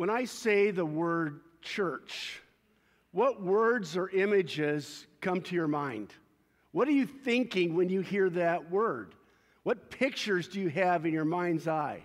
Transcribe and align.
When 0.00 0.08
I 0.08 0.24
say 0.24 0.70
the 0.70 0.86
word 0.86 1.40
church, 1.60 2.40
what 3.12 3.42
words 3.42 3.98
or 3.98 4.08
images 4.08 5.06
come 5.20 5.42
to 5.42 5.54
your 5.54 5.68
mind? 5.68 6.14
What 6.72 6.88
are 6.88 6.92
you 6.92 7.04
thinking 7.04 7.74
when 7.74 7.90
you 7.90 8.00
hear 8.00 8.30
that 8.30 8.70
word? 8.70 9.14
What 9.62 9.90
pictures 9.90 10.48
do 10.48 10.58
you 10.58 10.70
have 10.70 11.04
in 11.04 11.12
your 11.12 11.26
mind's 11.26 11.68
eye? 11.68 12.02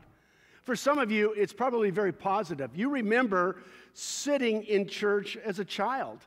For 0.63 0.75
some 0.75 0.97
of 0.97 1.09
you, 1.09 1.31
it's 1.37 1.53
probably 1.53 1.89
very 1.89 2.11
positive. 2.11 2.75
You 2.75 2.89
remember 2.89 3.61
sitting 3.93 4.63
in 4.63 4.89
church 4.89 5.37
as 5.37 5.59
a 5.59 5.65
child, 5.65 6.19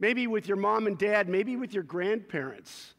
maybe 0.00 0.26
with 0.26 0.48
your 0.48 0.56
mom 0.56 0.88
and 0.88 0.98
dad, 0.98 1.28
maybe 1.28 1.54
with 1.54 1.72
your 1.72 1.84
grandparents, 1.84 2.94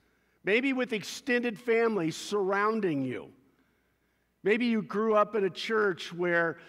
maybe 0.45 0.72
with 0.72 0.94
extended 0.94 1.59
family 1.59 2.12
surrounding 2.12 3.02
you. 3.04 3.27
Maybe 4.41 4.68
you 4.68 4.84
grew 4.84 5.16
up 5.16 5.36
in 5.36 5.44
a 5.44 5.50
church 5.50 6.13
where 6.13 6.59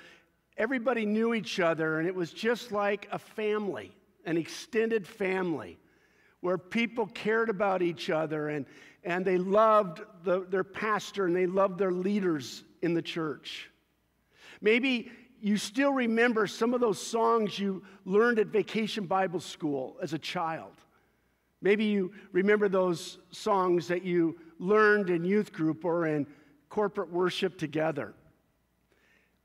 everybody 0.57 1.07
knew 1.07 1.35
each 1.35 1.61
other 1.61 1.99
and 1.99 2.09
it 2.09 2.15
was 2.15 2.33
just 2.33 2.73
like 2.73 3.09
a 3.13 3.19
family, 3.19 3.93
an 4.25 4.37
extended 4.37 5.07
family, 5.07 5.79
where 6.41 6.59
people 6.59 7.07
cared 7.07 7.49
about 7.49 7.83
each 7.83 8.11
other 8.11 8.49
and, 8.49 8.67
and 9.05 9.25
they 9.25 9.39
loved 9.39 10.03
the, 10.25 10.47
their 10.47 10.65
pastor 10.65 11.27
and 11.27 11.37
they 11.37 11.47
loved 11.47 11.79
their 11.79 11.93
leaders 11.93 12.65
in 12.83 12.95
the 12.95 13.03
church. 13.03 13.71
Maybe 14.61 15.11
you 15.41 15.57
still 15.57 15.93
remember 15.93 16.47
some 16.47 16.75
of 16.75 16.81
those 16.81 17.01
songs 17.01 17.59
you 17.59 17.83
learned 18.05 18.39
at 18.39 18.49
vacation 18.49 19.07
Bible 19.07 19.41
school 19.41 19.97
as 20.03 20.13
a 20.13 20.19
child. 20.19 20.73
Maybe 21.63 21.85
you 21.85 22.13
remember 22.33 22.69
those 22.69 23.19
songs 23.31 23.89
that 23.89 24.03
you 24.03 24.39
learned 24.59 25.11
in 25.11 25.25
youth 25.25 25.53
group 25.53 25.85
or 25.85 26.07
in 26.07 26.27
corporate 26.69 27.11
worship 27.11 27.59
together. 27.59 28.15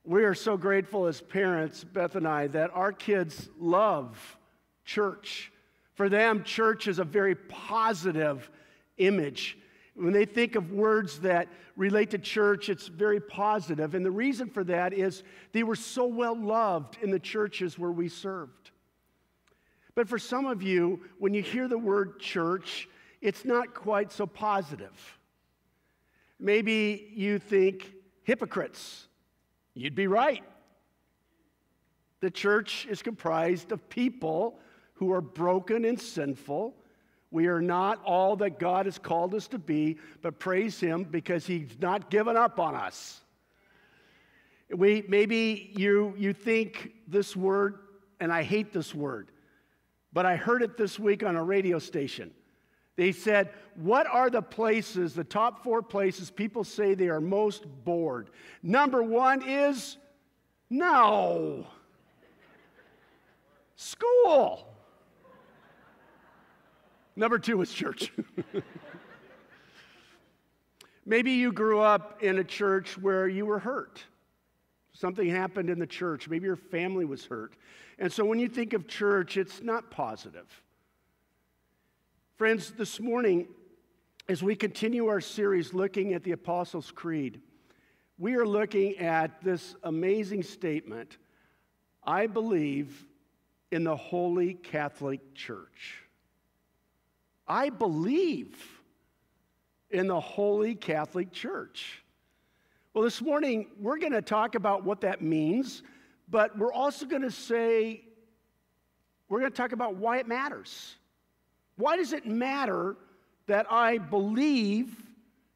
We 0.07 0.23
are 0.23 0.35
so 0.35 0.55
grateful 0.55 1.07
as 1.07 1.19
parents, 1.19 1.83
Beth 1.83 2.15
and 2.15 2.27
I, 2.27 2.45
that 2.47 2.69
our 2.75 2.91
kids 2.91 3.49
love 3.59 4.37
church. 4.83 5.51
For 5.95 6.09
them, 6.09 6.43
church 6.43 6.87
is 6.87 6.99
a 6.99 7.03
very 7.03 7.33
positive 7.33 8.51
image. 8.97 9.57
When 9.95 10.13
they 10.13 10.25
think 10.25 10.55
of 10.55 10.71
words 10.71 11.21
that 11.21 11.47
relate 11.75 12.11
to 12.11 12.19
church, 12.19 12.69
it's 12.69 12.87
very 12.87 13.19
positive. 13.19 13.95
And 13.95 14.05
the 14.05 14.11
reason 14.11 14.47
for 14.47 14.63
that 14.65 14.93
is 14.93 15.23
they 15.53 15.63
were 15.63 15.75
so 15.75 16.05
well 16.05 16.37
loved 16.37 16.97
in 17.01 17.09
the 17.09 17.19
churches 17.19 17.79
where 17.79 17.91
we 17.91 18.07
served. 18.07 18.69
But 19.95 20.07
for 20.07 20.19
some 20.19 20.45
of 20.45 20.61
you, 20.61 21.01
when 21.17 21.33
you 21.33 21.41
hear 21.41 21.67
the 21.67 21.79
word 21.79 22.19
church, 22.19 22.87
it's 23.21 23.43
not 23.43 23.73
quite 23.73 24.11
so 24.11 24.27
positive. 24.27 25.17
Maybe 26.39 27.11
you 27.15 27.39
think 27.39 27.91
hypocrites. 28.23 29.07
You'd 29.75 29.93
be 29.93 30.07
right. 30.07 30.43
The 32.21 32.31
church 32.31 32.87
is 32.89 33.03
comprised 33.03 33.71
of 33.71 33.87
people 33.89 34.57
who 34.93 35.11
are 35.11 35.21
broken 35.21 35.85
and 35.85 35.99
sinful. 35.99 36.73
We 37.29 37.47
are 37.47 37.61
not 37.61 38.01
all 38.05 38.37
that 38.37 38.57
God 38.57 38.85
has 38.85 38.97
called 38.97 39.35
us 39.35 39.47
to 39.49 39.59
be, 39.59 39.97
but 40.21 40.39
praise 40.39 40.79
Him 40.79 41.03
because 41.03 41.45
He's 41.45 41.77
not 41.79 42.09
given 42.09 42.37
up 42.37 42.59
on 42.59 42.73
us. 42.73 43.21
We, 44.73 45.03
maybe 45.07 45.71
you, 45.75 46.13
you 46.17 46.33
think 46.33 46.93
this 47.07 47.35
word, 47.35 47.79
and 48.19 48.31
I 48.31 48.43
hate 48.43 48.71
this 48.71 48.95
word, 48.95 49.29
but 50.13 50.25
I 50.25 50.37
heard 50.37 50.61
it 50.61 50.77
this 50.77 50.97
week 50.97 51.23
on 51.23 51.35
a 51.35 51.43
radio 51.43 51.77
station. 51.77 52.31
They 52.95 53.11
said, 53.11 53.49
What 53.75 54.07
are 54.07 54.29
the 54.29 54.41
places, 54.41 55.13
the 55.13 55.23
top 55.23 55.63
four 55.63 55.81
places 55.81 56.31
people 56.31 56.63
say 56.63 56.93
they 56.93 57.09
are 57.09 57.21
most 57.21 57.65
bored? 57.83 58.29
Number 58.63 59.03
one 59.03 59.47
is 59.47 59.97
no. 60.69 61.67
School. 63.75 64.67
Number 67.15 67.39
two 67.39 67.61
is 67.61 67.71
church. 67.71 68.11
Maybe 71.05 71.31
you 71.31 71.51
grew 71.51 71.79
up 71.79 72.23
in 72.23 72.39
a 72.39 72.43
church 72.43 72.97
where 72.97 73.27
you 73.27 73.45
were 73.45 73.59
hurt. 73.59 74.03
Something 74.91 75.29
happened 75.29 75.69
in 75.69 75.77
the 75.77 75.87
church. 75.87 76.27
Maybe 76.27 76.45
your 76.45 76.55
family 76.55 77.05
was 77.05 77.25
hurt. 77.25 77.55
And 77.99 78.11
so 78.11 78.25
when 78.25 78.39
you 78.39 78.47
think 78.47 78.73
of 78.73 78.87
church, 78.87 79.37
it's 79.37 79.61
not 79.61 79.91
positive. 79.91 80.47
Friends, 82.37 82.71
this 82.71 82.99
morning, 82.99 83.47
as 84.27 84.43
we 84.43 84.57
continue 84.57 85.07
our 85.07 85.21
series 85.21 85.73
looking 85.73 86.13
at 86.13 86.21
the 86.21 86.33
Apostles' 86.33 86.91
Creed, 86.91 87.39
we 88.17 88.35
are 88.35 88.45
looking 88.45 88.97
at 88.97 89.41
this 89.41 89.77
amazing 89.83 90.43
statement 90.43 91.17
I 92.03 92.27
believe 92.27 93.05
in 93.71 93.85
the 93.85 93.95
Holy 93.95 94.55
Catholic 94.55 95.33
Church. 95.33 96.03
I 97.47 97.69
believe 97.69 98.81
in 99.89 100.07
the 100.07 100.19
Holy 100.19 100.75
Catholic 100.75 101.31
Church. 101.31 102.03
Well, 102.93 103.05
this 103.05 103.21
morning, 103.21 103.67
we're 103.79 103.97
going 103.97 104.11
to 104.11 104.21
talk 104.21 104.55
about 104.55 104.83
what 104.83 104.99
that 105.01 105.21
means, 105.21 105.83
but 106.29 106.57
we're 106.57 106.73
also 106.73 107.05
going 107.05 107.21
to 107.21 107.31
say, 107.31 108.03
we're 109.29 109.39
going 109.39 109.53
to 109.53 109.57
talk 109.57 109.71
about 109.71 109.95
why 109.95 110.17
it 110.17 110.27
matters. 110.27 110.97
Why 111.77 111.97
does 111.97 112.13
it 112.13 112.25
matter 112.25 112.95
that 113.47 113.71
I 113.71 113.97
believe 113.97 114.95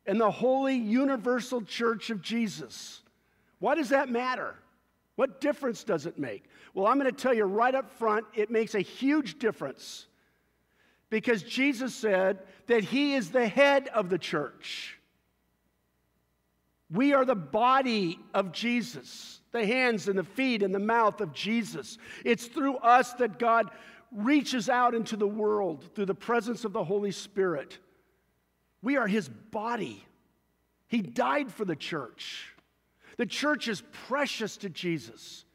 in 0.05 0.17
the 0.17 0.31
holy 0.31 0.75
universal 0.75 1.61
church 1.61 2.09
of 2.09 2.21
Jesus? 2.21 3.01
Why 3.59 3.75
does 3.75 3.89
that 3.89 4.09
matter? 4.09 4.55
What 5.15 5.41
difference 5.41 5.83
does 5.83 6.05
it 6.05 6.17
make? 6.17 6.45
Well, 6.73 6.87
I'm 6.87 6.99
going 6.99 7.13
to 7.13 7.21
tell 7.21 7.33
you 7.33 7.43
right 7.43 7.75
up 7.75 7.91
front, 7.91 8.25
it 8.33 8.49
makes 8.49 8.75
a 8.75 8.79
huge 8.79 9.37
difference. 9.37 10.07
Because 11.09 11.43
Jesus 11.43 11.93
said 11.93 12.39
that 12.67 12.83
He 12.83 13.15
is 13.15 13.29
the 13.29 13.47
head 13.47 13.89
of 13.89 14.09
the 14.09 14.17
church. 14.17 14.97
We 16.91 17.13
are 17.13 17.25
the 17.25 17.35
body 17.35 18.19
of 18.33 18.51
Jesus, 18.51 19.41
the 19.51 19.65
hands 19.65 20.07
and 20.07 20.17
the 20.17 20.23
feet 20.23 20.63
and 20.63 20.73
the 20.73 20.79
mouth 20.79 21.21
of 21.21 21.33
Jesus. 21.33 21.97
It's 22.23 22.47
through 22.47 22.77
us 22.77 23.13
that 23.13 23.37
God 23.39 23.69
reaches 24.11 24.69
out 24.69 24.95
into 24.95 25.15
the 25.15 25.27
world 25.27 25.83
through 25.93 26.05
the 26.05 26.15
presence 26.15 26.65
of 26.65 26.73
the 26.73 26.83
Holy 26.83 27.11
Spirit. 27.11 27.77
We 28.81 28.97
are 28.97 29.07
his 29.07 29.29
body. 29.29 30.03
He 30.87 31.01
died 31.01 31.51
for 31.51 31.65
the 31.65 31.75
church. 31.75 32.53
The 33.17 33.25
church 33.25 33.67
is 33.67 33.83
precious 34.07 34.57
to 34.57 34.69
Jesus. 34.69 35.45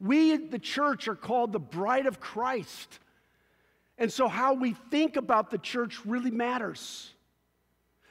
We, 0.00 0.36
the 0.36 0.58
church, 0.58 1.08
are 1.08 1.14
called 1.14 1.52
the 1.52 1.60
bride 1.60 2.06
of 2.06 2.20
Christ. 2.20 2.98
And 3.98 4.12
so, 4.12 4.28
how 4.28 4.54
we 4.54 4.72
think 4.90 5.16
about 5.16 5.50
the 5.50 5.58
church 5.58 6.04
really 6.04 6.30
matters. 6.30 7.12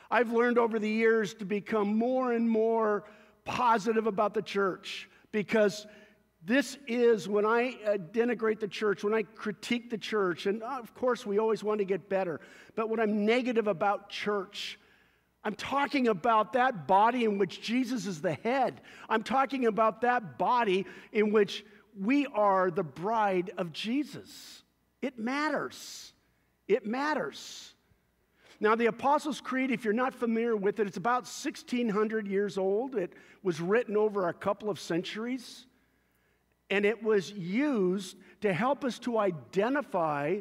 I've 0.10 0.32
learned 0.32 0.58
over 0.58 0.80
the 0.80 0.90
years 0.90 1.34
to 1.36 1.46
become 1.46 1.98
more 1.98 2.32
and 2.32 2.50
more 2.50 3.04
positive 3.44 4.08
about 4.08 4.34
the 4.34 4.42
church 4.42 5.10
because 5.32 5.86
this 6.46 6.78
is 6.88 7.28
when 7.28 7.44
I 7.44 7.76
uh, 7.86 7.98
denigrate 7.98 8.60
the 8.60 8.68
church, 8.68 9.04
when 9.04 9.16
I 9.16 9.24
critique 9.24 9.90
the 9.90 9.98
church, 9.98 10.46
and 10.46 10.62
uh, 10.62 10.78
of 10.80 10.94
course 10.94 11.26
we 11.26 11.40
always 11.40 11.64
want 11.64 11.80
to 11.80 11.86
get 11.86 12.08
better, 12.08 12.40
but 12.76 12.88
when 12.88 13.00
I'm 13.00 13.26
negative 13.26 13.68
about 13.68 14.10
church, 14.10 14.80
I'm 15.44 15.56
talking 15.56 16.08
about 16.08 16.54
that 16.54 16.86
body 16.86 17.24
in 17.24 17.40
which 17.40 17.62
Jesus 17.62 18.06
is 18.06 18.22
the 18.22 18.34
head. 18.34 18.82
I'm 19.10 19.24
talking 19.24 19.66
about 19.66 20.02
that 20.02 20.38
body 20.38 20.86
in 21.12 21.32
which 21.32 21.66
we 22.00 22.28
are 22.28 22.70
the 22.70 22.84
bride 22.84 23.52
of 23.58 23.74
Jesus. 23.74 24.64
It 25.02 25.18
matters. 25.18 26.14
It 26.68 26.86
matters. 26.86 27.74
Now, 28.60 28.76
the 28.76 28.88
Apostles' 28.88 29.42
Creed, 29.42 29.72
if 29.72 29.84
you're 29.84 29.94
not 29.94 30.14
familiar 30.14 30.56
with 30.56 30.80
it, 30.80 30.88
it's 30.88 30.98
about 30.98 31.24
1,600 31.24 32.28
years 32.28 32.58
old. 32.58 32.96
It 32.96 33.14
was 33.42 33.60
written 33.60 33.98
over 33.98 34.30
a 34.30 34.34
couple 34.34 34.70
of 34.70 34.80
centuries 34.80 35.66
and 36.70 36.86
it 36.86 37.02
was 37.04 37.32
used 37.32 38.18
to 38.42 38.54
help 38.54 38.84
us 38.84 39.00
to 39.00 39.18
identify 39.18 40.40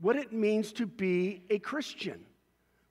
what 0.00 0.16
it 0.16 0.32
means 0.32 0.72
to 0.72 0.86
be 0.86 1.42
a 1.50 1.58
Christian, 1.58 2.20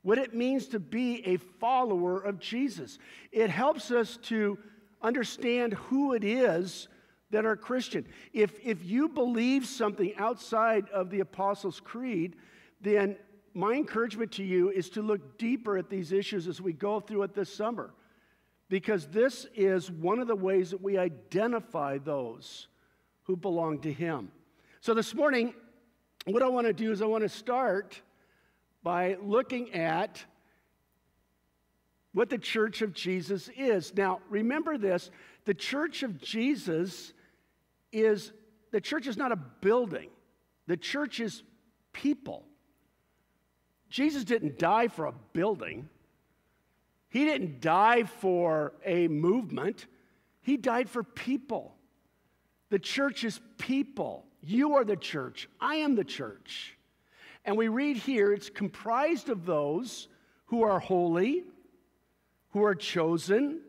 what 0.01 0.18
it 0.18 0.33
means 0.33 0.68
to 0.68 0.80
be 0.80 1.25
a 1.27 1.38
follower 1.38 2.19
of 2.19 2.39
Jesus. 2.39 3.00
It 3.31 3.50
helps 3.50 3.92
us 3.92 4.18
to 4.24 4.57
understand 5.01 5.74
who 5.74 6.13
it 6.13 6.24
is 6.24 6.88
that 7.31 7.45
are 7.45 7.56
Christian. 7.56 8.06
If, 8.33 8.59
if 8.63 8.83
you 8.83 9.09
believe 9.09 9.65
something 9.65 10.13
outside 10.18 10.89
of 10.89 11.09
the 11.09 11.21
Apostles' 11.21 11.80
Creed, 11.80 12.36
then 12.81 13.15
my 13.53 13.74
encouragement 13.74 14.31
to 14.33 14.44
you 14.44 14.69
is 14.69 14.89
to 14.92 15.01
look 15.01 15.38
deeper 15.38 15.77
at 15.77 15.89
these 15.89 16.12
issues 16.12 16.48
as 16.48 16.62
we 16.62 16.74
go 16.74 17.00
through 17.00 17.24
it 17.24 17.33
this 17.33 17.53
summer 17.53 17.94
because 18.71 19.06
this 19.07 19.45
is 19.53 19.91
one 19.91 20.19
of 20.19 20.27
the 20.27 20.35
ways 20.35 20.69
that 20.69 20.81
we 20.81 20.97
identify 20.97 21.97
those 21.97 22.69
who 23.23 23.35
belong 23.35 23.79
to 23.79 23.91
Him. 23.91 24.31
So 24.79 24.94
this 24.94 25.13
morning, 25.13 25.53
what 26.23 26.41
I 26.41 26.47
want 26.47 26.68
to 26.68 26.73
do 26.73 26.89
is 26.89 27.01
I 27.01 27.06
want 27.06 27.23
to 27.23 27.29
start 27.29 28.01
by 28.81 29.18
looking 29.21 29.73
at 29.73 30.23
what 32.13 32.29
the 32.29 32.38
church 32.38 32.81
of 32.81 32.94
Jesus 32.94 33.50
is. 33.57 33.94
Now, 33.94 34.21
remember 34.29 34.77
this 34.77 35.12
the 35.44 35.53
church 35.53 36.01
of 36.01 36.17
Jesus 36.17 37.12
is 37.91 38.31
the 38.71 38.79
church 38.79 39.06
is 39.06 39.17
not 39.17 39.33
a 39.33 39.39
building, 39.59 40.12
the 40.67 40.77
church 40.77 41.19
is 41.19 41.44
people. 41.91 42.45
Jesus 43.89 44.24
didn't 44.24 44.57
die 44.57 44.88
for 44.88 45.07
a 45.07 45.13
building, 45.33 45.89
He 47.11 47.25
didn't 47.25 47.59
die 47.59 48.03
for 48.03 48.71
a 48.85 49.09
movement, 49.09 49.85
He 50.41 50.57
died 50.57 50.89
for 50.89 51.03
people. 51.03 51.75
The 52.69 52.79
church 52.79 53.25
is 53.25 53.39
people. 53.57 54.25
You 54.41 54.75
are 54.75 54.85
the 54.85 54.95
church. 54.95 55.49
I 55.59 55.75
am 55.75 55.95
the 55.95 56.05
church. 56.05 56.77
And 57.43 57.57
we 57.57 57.67
read 57.67 57.97
here 57.97 58.31
it's 58.31 58.49
comprised 58.49 59.29
of 59.29 59.45
those 59.45 60.07
who 60.45 60.63
are 60.63 60.79
holy, 60.79 61.43
who 62.51 62.63
are 62.63 62.75
chosen, 62.75 63.59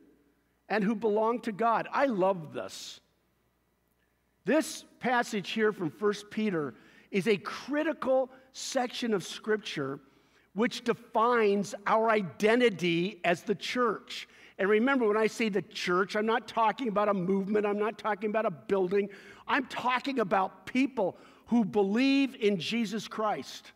and 0.69 0.85
who 0.85 0.95
belong 0.95 1.41
to 1.41 1.53
God. 1.53 1.89
I 1.93 2.07
love 2.07 2.53
this. 2.53 3.01
This 4.45 4.85
passage 5.01 5.51
here 5.51 5.73
from 5.73 5.91
1 5.91 6.15
Peter 6.31 6.75
is 7.11 7.27
a 7.27 7.37
critical 7.37 8.31
section 8.53 9.13
of 9.15 9.25
Scripture 9.25 9.99
which 10.55 10.85
defines 10.85 11.75
our 11.87 12.11
identity 12.11 13.21
as 13.25 13.43
the 13.43 13.55
church. 13.55 14.29
And 14.59 14.69
remember, 14.69 15.09
when 15.09 15.17
I 15.17 15.27
say 15.27 15.49
the 15.49 15.63
church, 15.63 16.15
I'm 16.15 16.27
not 16.27 16.47
talking 16.47 16.89
about 16.89 17.09
a 17.09 17.15
movement, 17.15 17.67
I'm 17.67 17.79
not 17.79 17.99
talking 17.99 18.31
about 18.31 18.47
a 18.47 18.51
building, 18.51 19.09
I'm 19.49 19.67
talking 19.67 20.21
about 20.21 20.67
people 20.67 21.17
who 21.47 21.65
believe 21.65 22.37
in 22.37 22.59
Jesus 22.59 23.09
Christ. 23.09 23.73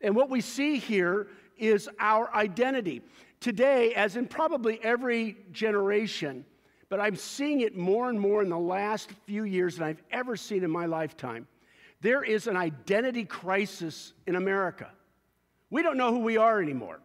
And 0.00 0.16
what 0.16 0.30
we 0.30 0.40
see 0.40 0.78
here 0.78 1.28
is 1.56 1.88
our 2.00 2.34
identity. 2.34 3.02
Today, 3.40 3.94
as 3.94 4.16
in 4.16 4.26
probably 4.26 4.82
every 4.82 5.36
generation, 5.52 6.44
but 6.88 7.00
I'm 7.00 7.16
seeing 7.16 7.60
it 7.60 7.76
more 7.76 8.10
and 8.10 8.20
more 8.20 8.42
in 8.42 8.48
the 8.48 8.58
last 8.58 9.10
few 9.26 9.44
years 9.44 9.76
than 9.76 9.86
I've 9.86 10.02
ever 10.10 10.36
seen 10.36 10.64
in 10.64 10.70
my 10.70 10.86
lifetime. 10.86 11.46
There 12.00 12.22
is 12.24 12.48
an 12.48 12.56
identity 12.56 13.24
crisis 13.24 14.12
in 14.26 14.36
America. 14.36 14.90
We 15.72 15.82
don't 15.82 15.96
know 15.96 16.12
who 16.12 16.18
we 16.18 16.36
are 16.36 16.60
anymore. 16.60 17.00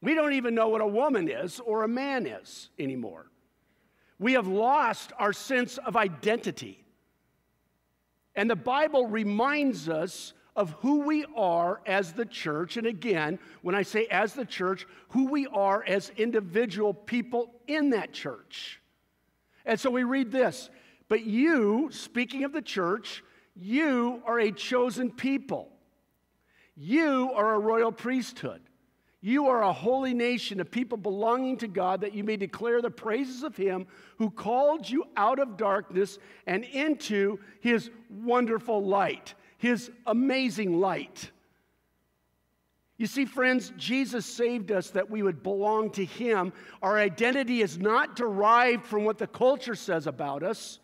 We 0.00 0.14
don't 0.14 0.32
even 0.32 0.54
know 0.54 0.68
what 0.68 0.80
a 0.80 0.86
woman 0.86 1.28
is 1.28 1.60
or 1.60 1.84
a 1.84 1.88
man 1.88 2.26
is 2.26 2.70
anymore. 2.78 3.26
We 4.18 4.32
have 4.32 4.46
lost 4.46 5.12
our 5.18 5.34
sense 5.34 5.76
of 5.76 5.98
identity. 5.98 6.82
And 8.34 8.48
the 8.48 8.56
Bible 8.56 9.06
reminds 9.06 9.90
us 9.90 10.32
of 10.56 10.70
who 10.80 11.00
we 11.00 11.26
are 11.36 11.82
as 11.84 12.14
the 12.14 12.24
church. 12.24 12.78
And 12.78 12.86
again, 12.86 13.38
when 13.60 13.74
I 13.74 13.82
say 13.82 14.06
as 14.06 14.32
the 14.32 14.46
church, 14.46 14.86
who 15.10 15.26
we 15.26 15.46
are 15.48 15.84
as 15.86 16.10
individual 16.16 16.94
people 16.94 17.52
in 17.66 17.90
that 17.90 18.14
church. 18.14 18.80
And 19.66 19.78
so 19.78 19.90
we 19.90 20.04
read 20.04 20.32
this 20.32 20.70
But 21.10 21.26
you, 21.26 21.90
speaking 21.92 22.44
of 22.44 22.54
the 22.54 22.62
church, 22.62 23.22
you 23.54 24.22
are 24.24 24.40
a 24.40 24.52
chosen 24.52 25.10
people. 25.10 25.70
You 26.82 27.30
are 27.34 27.56
a 27.56 27.58
royal 27.58 27.92
priesthood. 27.92 28.62
You 29.20 29.48
are 29.48 29.62
a 29.62 29.72
holy 29.72 30.14
nation, 30.14 30.60
a 30.60 30.64
people 30.64 30.96
belonging 30.96 31.58
to 31.58 31.68
God, 31.68 32.00
that 32.00 32.14
you 32.14 32.24
may 32.24 32.38
declare 32.38 32.80
the 32.80 32.90
praises 32.90 33.42
of 33.42 33.54
Him 33.54 33.86
who 34.16 34.30
called 34.30 34.88
you 34.88 35.04
out 35.14 35.38
of 35.38 35.58
darkness 35.58 36.18
and 36.46 36.64
into 36.64 37.38
His 37.60 37.90
wonderful 38.08 38.82
light, 38.82 39.34
His 39.58 39.90
amazing 40.06 40.80
light. 40.80 41.30
You 42.96 43.06
see, 43.06 43.26
friends, 43.26 43.74
Jesus 43.76 44.24
saved 44.24 44.72
us 44.72 44.88
that 44.90 45.10
we 45.10 45.22
would 45.22 45.42
belong 45.42 45.90
to 45.90 46.04
Him. 46.06 46.50
Our 46.80 46.98
identity 46.98 47.60
is 47.60 47.76
not 47.76 48.16
derived 48.16 48.86
from 48.86 49.04
what 49.04 49.18
the 49.18 49.26
culture 49.26 49.74
says 49.74 50.06
about 50.06 50.42
us. 50.42 50.78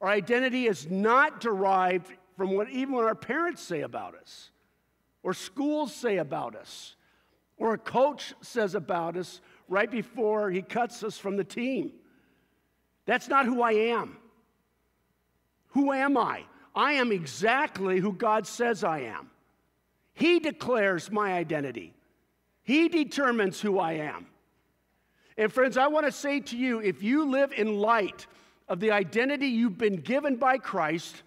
Our 0.00 0.08
identity 0.08 0.66
is 0.66 0.90
not 0.90 1.40
derived 1.40 2.10
from 2.36 2.50
what 2.56 2.68
even 2.70 2.94
what 2.94 3.04
our 3.04 3.14
parents 3.14 3.62
say 3.62 3.82
about 3.82 4.16
us, 4.16 4.50
or 5.24 5.34
schools 5.34 5.92
say 5.92 6.18
about 6.18 6.54
us 6.54 6.94
or 7.56 7.74
a 7.74 7.78
coach 7.78 8.34
says 8.42 8.76
about 8.76 9.16
us 9.16 9.40
right 9.68 9.90
before 9.90 10.50
he 10.50 10.62
cuts 10.62 11.02
us 11.02 11.18
from 11.18 11.36
the 11.36 11.42
team. 11.42 11.90
That's 13.06 13.28
not 13.28 13.46
who 13.46 13.62
I 13.62 13.72
am. 13.72 14.18
Who 15.68 15.92
am 15.92 16.16
I? 16.16 16.44
I 16.74 16.92
am 16.92 17.10
exactly 17.10 17.98
who 17.98 18.12
God 18.12 18.46
says 18.46 18.84
I 18.84 19.00
am. 19.00 19.30
He 20.12 20.38
declares 20.38 21.10
my 21.10 21.32
identity, 21.32 21.94
He 22.62 22.88
determines 22.88 23.60
who 23.60 23.78
I 23.78 23.94
am. 23.94 24.26
And 25.36 25.52
friends, 25.52 25.76
I 25.76 25.88
want 25.88 26.06
to 26.06 26.12
say 26.12 26.38
to 26.40 26.56
you 26.56 26.80
if 26.80 27.02
you 27.02 27.28
live 27.28 27.52
in 27.52 27.78
light 27.78 28.26
of 28.68 28.78
the 28.78 28.92
identity 28.92 29.48
you've 29.48 29.78
been 29.78 29.96
given 29.96 30.36
by 30.36 30.58
Christ, 30.58 31.22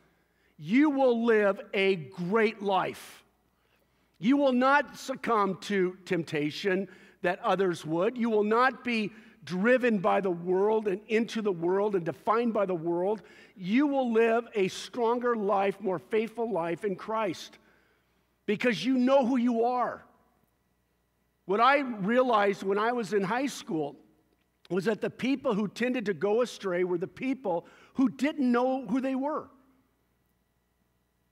you 0.57 0.89
will 0.89 1.25
live 1.25 1.59
a 1.73 1.95
great 1.95 2.61
life. 2.61 3.25
You 4.19 4.38
will 4.38 4.54
not 4.54 4.98
succumb 4.98 5.58
to 5.62 5.98
temptation 6.06 6.88
that 7.22 7.40
others 7.40 7.86
would. 7.86 8.18
You 8.18 8.30
will 8.30 8.44
not 8.44 8.84
be 8.84 9.12
driven 9.44 10.00
by 10.00 10.22
the 10.22 10.31
world 10.31 10.88
and 10.88 11.02
into 11.08 11.42
the 11.42 11.52
world 11.52 11.96
and 11.96 12.06
defined 12.06 12.54
by 12.54 12.66
the 12.66 12.75
world. 12.75 13.22
You 13.56 13.88
will 13.88 14.12
live 14.12 14.46
a 14.56 14.68
stronger 14.68 15.36
life, 15.36 15.80
more 15.80 16.00
faithful 16.00 16.52
life 16.52 16.84
in 16.84 16.96
Christ 16.96 17.58
because 18.46 18.84
you 18.84 18.98
know 18.98 19.25
who 19.25 19.38
you 19.38 19.66
are. 19.66 20.04
What 21.46 21.62
I 21.62 21.80
realized 21.80 22.64
when 22.64 22.78
I 22.78 22.92
was 22.92 23.14
in 23.14 23.24
high 23.24 23.46
school 23.46 23.96
was 24.69 24.86
that 24.86 25.00
the 25.00 25.10
people 25.10 25.54
who 25.54 25.68
tended 25.68 26.06
to 26.08 26.14
go 26.14 26.42
astray 26.42 26.84
were 26.84 26.98
the 26.98 27.08
people 27.08 27.66
who 27.94 28.10
didn't 28.10 28.52
know 28.52 28.86
who 28.88 29.00
they 29.00 29.16
were. 29.16 29.50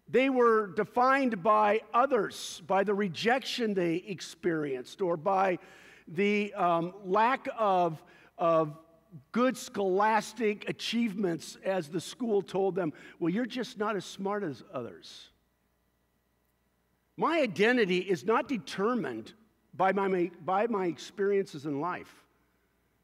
They 0.07 0.29
were 0.29 0.67
defined 0.67 1.41
by 1.41 1.81
others, 1.93 2.61
by 2.67 2.83
the 2.83 2.93
rejection 2.93 3.73
they 3.73 3.95
experienced, 3.95 5.01
or 5.01 5.17
by 5.17 5.57
the 6.07 6.53
um, 6.53 6.93
lack 7.03 7.47
of, 7.57 8.03
of 8.37 8.77
good 9.31 9.57
scholastic 9.57 10.69
achievements, 10.69 11.57
as 11.63 11.89
the 11.89 12.01
school 12.01 12.41
told 12.41 12.75
them. 12.75 12.93
Well, 13.19 13.33
you're 13.33 13.45
just 13.45 13.79
not 13.79 13.95
as 13.95 14.05
smart 14.05 14.43
as 14.43 14.63
others. 14.71 15.29
My 17.17 17.39
identity 17.39 17.99
is 17.99 18.25
not 18.25 18.47
determined 18.47 19.33
by 19.73 19.91
my, 19.91 20.31
by 20.43 20.67
my 20.67 20.85
experiences 20.85 21.65
in 21.65 21.79
life. 21.79 22.13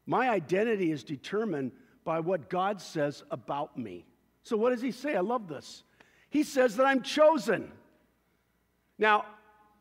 My 0.06 0.30
identity 0.30 0.90
is 0.92 1.02
determined 1.02 1.72
by 2.04 2.20
what 2.20 2.48
God 2.50 2.80
says 2.80 3.22
about 3.30 3.78
me. 3.78 4.04
So, 4.42 4.56
what 4.56 4.70
does 4.70 4.82
he 4.82 4.90
say? 4.90 5.14
I 5.14 5.20
love 5.20 5.48
this. 5.48 5.84
He 6.32 6.44
says 6.44 6.76
that 6.76 6.86
I'm 6.86 7.02
chosen. 7.02 7.70
Now, 8.98 9.26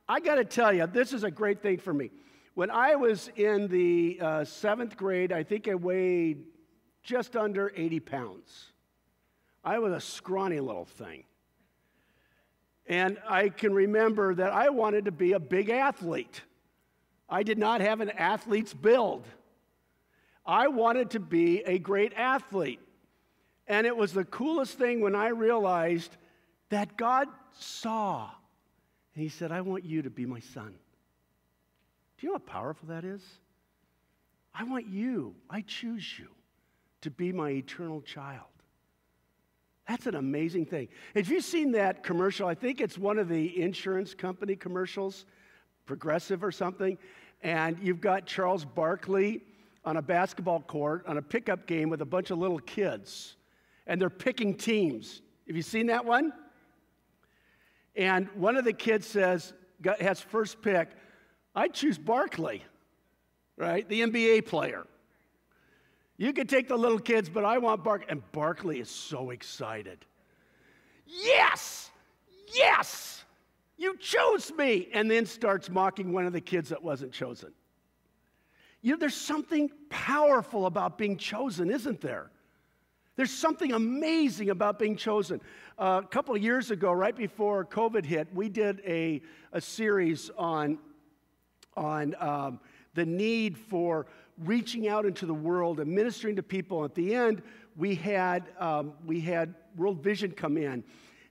I 0.08 0.20
got 0.20 0.36
to 0.36 0.44
tell 0.44 0.74
you, 0.74 0.86
this 0.86 1.14
is 1.14 1.24
a 1.24 1.32
great 1.32 1.62
thing 1.62 1.78
for 1.78 1.94
me. 1.94 2.12
When 2.56 2.70
I 2.70 2.96
was 2.96 3.30
in 3.38 3.70
the 3.70 4.20
uh, 4.22 4.44
seventh 4.44 4.98
grade, 4.98 5.32
I 5.32 5.44
think 5.44 5.70
I 5.70 5.76
weighed 5.76 6.44
just 7.04 7.38
under 7.38 7.72
80 7.74 8.02
pounds. 8.02 8.74
I 9.64 9.80
was 9.80 9.94
a 9.94 10.02
scrawny 10.02 10.60
little 10.60 10.84
thing. 10.84 11.24
And 12.86 13.18
I 13.30 13.48
can 13.48 13.74
remember 13.74 14.36
that 14.36 14.52
I 14.52 14.72
wanted 14.72 15.06
to 15.06 15.14
be 15.14 15.32
a 15.32 15.40
big 15.40 15.70
athlete. 15.70 16.42
I 17.30 17.44
did 17.44 17.58
not 17.58 17.80
have 17.80 18.02
an 18.02 18.10
athlete's 18.10 18.74
build. 18.74 19.26
I 20.46 20.68
wanted 20.68 21.12
to 21.12 21.22
be 21.22 21.62
a 21.62 21.80
great 21.80 22.12
athlete. 22.18 22.82
And 23.68 23.88
it 23.88 23.96
was 23.96 24.12
the 24.12 24.26
coolest 24.26 24.78
thing 24.78 25.00
when 25.00 25.16
I 25.16 25.30
realized 25.30 26.18
that 26.72 26.98
God 26.98 27.28
saw. 27.58 28.30
And 29.14 29.24
He 29.24 29.30
said, 29.30 29.52
I 29.52 29.62
want 29.62 29.86
you 29.86 30.02
to 30.02 30.10
be 30.10 30.26
my 30.26 30.40
son. 30.40 30.74
Do 32.18 32.28
you 32.28 32.34
know 32.34 32.40
how 32.46 32.52
powerful 32.52 32.88
that 32.90 33.04
is? 33.04 33.22
I 34.54 34.64
want 34.64 34.88
you, 34.88 35.36
I 35.50 35.62
choose 35.62 36.20
you 36.20 36.28
to 37.02 37.12
be 37.12 37.32
my 37.32 37.52
eternal 37.52 38.02
child. 38.02 38.46
That's 39.88 40.08
an 40.08 40.16
amazing 40.16 40.66
thing. 40.66 40.88
Have 41.16 41.30
you 41.30 41.42
seen 41.42 41.72
that 41.74 42.04
commercial? 42.04 42.48
I 42.48 42.56
think 42.56 42.80
it's 42.80 42.98
one 42.98 43.18
of 43.18 43.28
the 43.28 43.62
insurance 43.62 44.14
company 44.14 44.56
commercials, 44.56 45.26
Progressive 45.86 46.44
or 46.44 46.52
something. 46.52 46.98
And 47.42 47.78
you've 47.82 48.00
got 48.00 48.26
Charles 48.26 48.64
Barkley 48.64 49.42
on 49.84 49.98
a 49.98 50.02
basketball 50.02 50.62
court 50.62 51.04
on 51.08 51.18
a 51.18 51.22
pickup 51.22 51.66
game 51.66 51.90
with 51.90 52.02
a 52.02 52.06
bunch 52.06 52.30
of 52.30 52.38
little 52.38 52.60
kids. 52.60 53.36
And 53.88 54.00
they're 54.00 54.10
picking 54.10 54.56
teams. 54.56 55.22
Have 55.48 55.56
you 55.56 55.64
seen 55.64 55.88
that 55.88 56.06
one? 56.06 56.32
And 57.96 58.30
one 58.36 58.56
of 58.56 58.66
the 58.66 58.74
kids 58.74 59.08
says, 59.08 59.54
has 60.00 60.22
first 60.22 60.62
pick, 60.62 60.90
I 61.54 61.68
choose 61.68 61.98
Barkley, 61.98 62.64
right? 63.58 63.88
The 63.88 64.02
NBA 64.02 64.46
player. 64.46 64.86
You 66.18 66.34
could 66.34 66.48
take 66.48 66.68
the 66.68 66.78
little 66.78 67.00
kids, 67.00 67.30
but 67.30 67.44
I 67.44 67.58
want 67.58 67.84
Barkley. 67.84 68.08
And 68.10 68.32
Barkley 68.32 68.80
is 68.80 68.90
so 68.90 69.32
excited. 69.32 70.06
Yes! 71.06 71.90
Yes! 72.54 73.26
You 73.78 73.98
chose 73.98 74.52
me! 74.52 74.88
And 74.94 75.10
then 75.10 75.26
starts 75.26 75.70
mocking 75.70 76.14
one 76.14 76.26
of 76.26 76.34
the 76.34 76.42
kids 76.42 76.70
that 76.70 76.82
wasn't 76.82 77.12
chosen. 77.12 77.52
You 78.82 78.92
know, 78.92 78.98
there's 78.98 79.16
something 79.16 79.70
powerful 79.90 80.66
about 80.66 80.98
being 80.98 81.18
chosen, 81.18 81.70
isn't 81.70 82.02
there? 82.02 82.32
There's 83.18 83.32
something 83.32 83.74
amazing 83.74 84.50
about 84.50 84.80
being 84.80 84.96
chosen. 84.96 85.42
Uh, 85.78 86.02
a 86.04 86.08
couple 86.08 86.34
of 86.34 86.42
years 86.42 86.72
ago, 86.72 86.92
right 86.94 87.16
before 87.16 87.66
COVID 87.66 88.06
hit, 88.06 88.28
we 88.34 88.48
did 88.48 88.82
a, 88.86 89.22
a 89.52 89.60
series 89.60 90.32
on, 90.38 90.78
on 91.76 92.16
um, 92.20 92.60
the 92.94 93.06
need 93.06 93.58
for 93.58 94.06
reaching 94.38 94.88
out 94.88 95.06
into 95.06 95.26
the 95.26 95.34
world 95.34 95.82
and 95.82 95.92
ministering 95.92 96.38
to 96.38 96.44
people. 96.44 96.86
At 96.86 96.96
the 96.96 97.14
end, 97.14 97.42
we 97.76 97.96
had, 97.96 98.50
um, 98.58 98.94
we 99.06 99.20
had 99.20 99.56
World 99.76 100.02
Vision 100.02 100.32
come 100.32 100.56
in. 100.56 100.84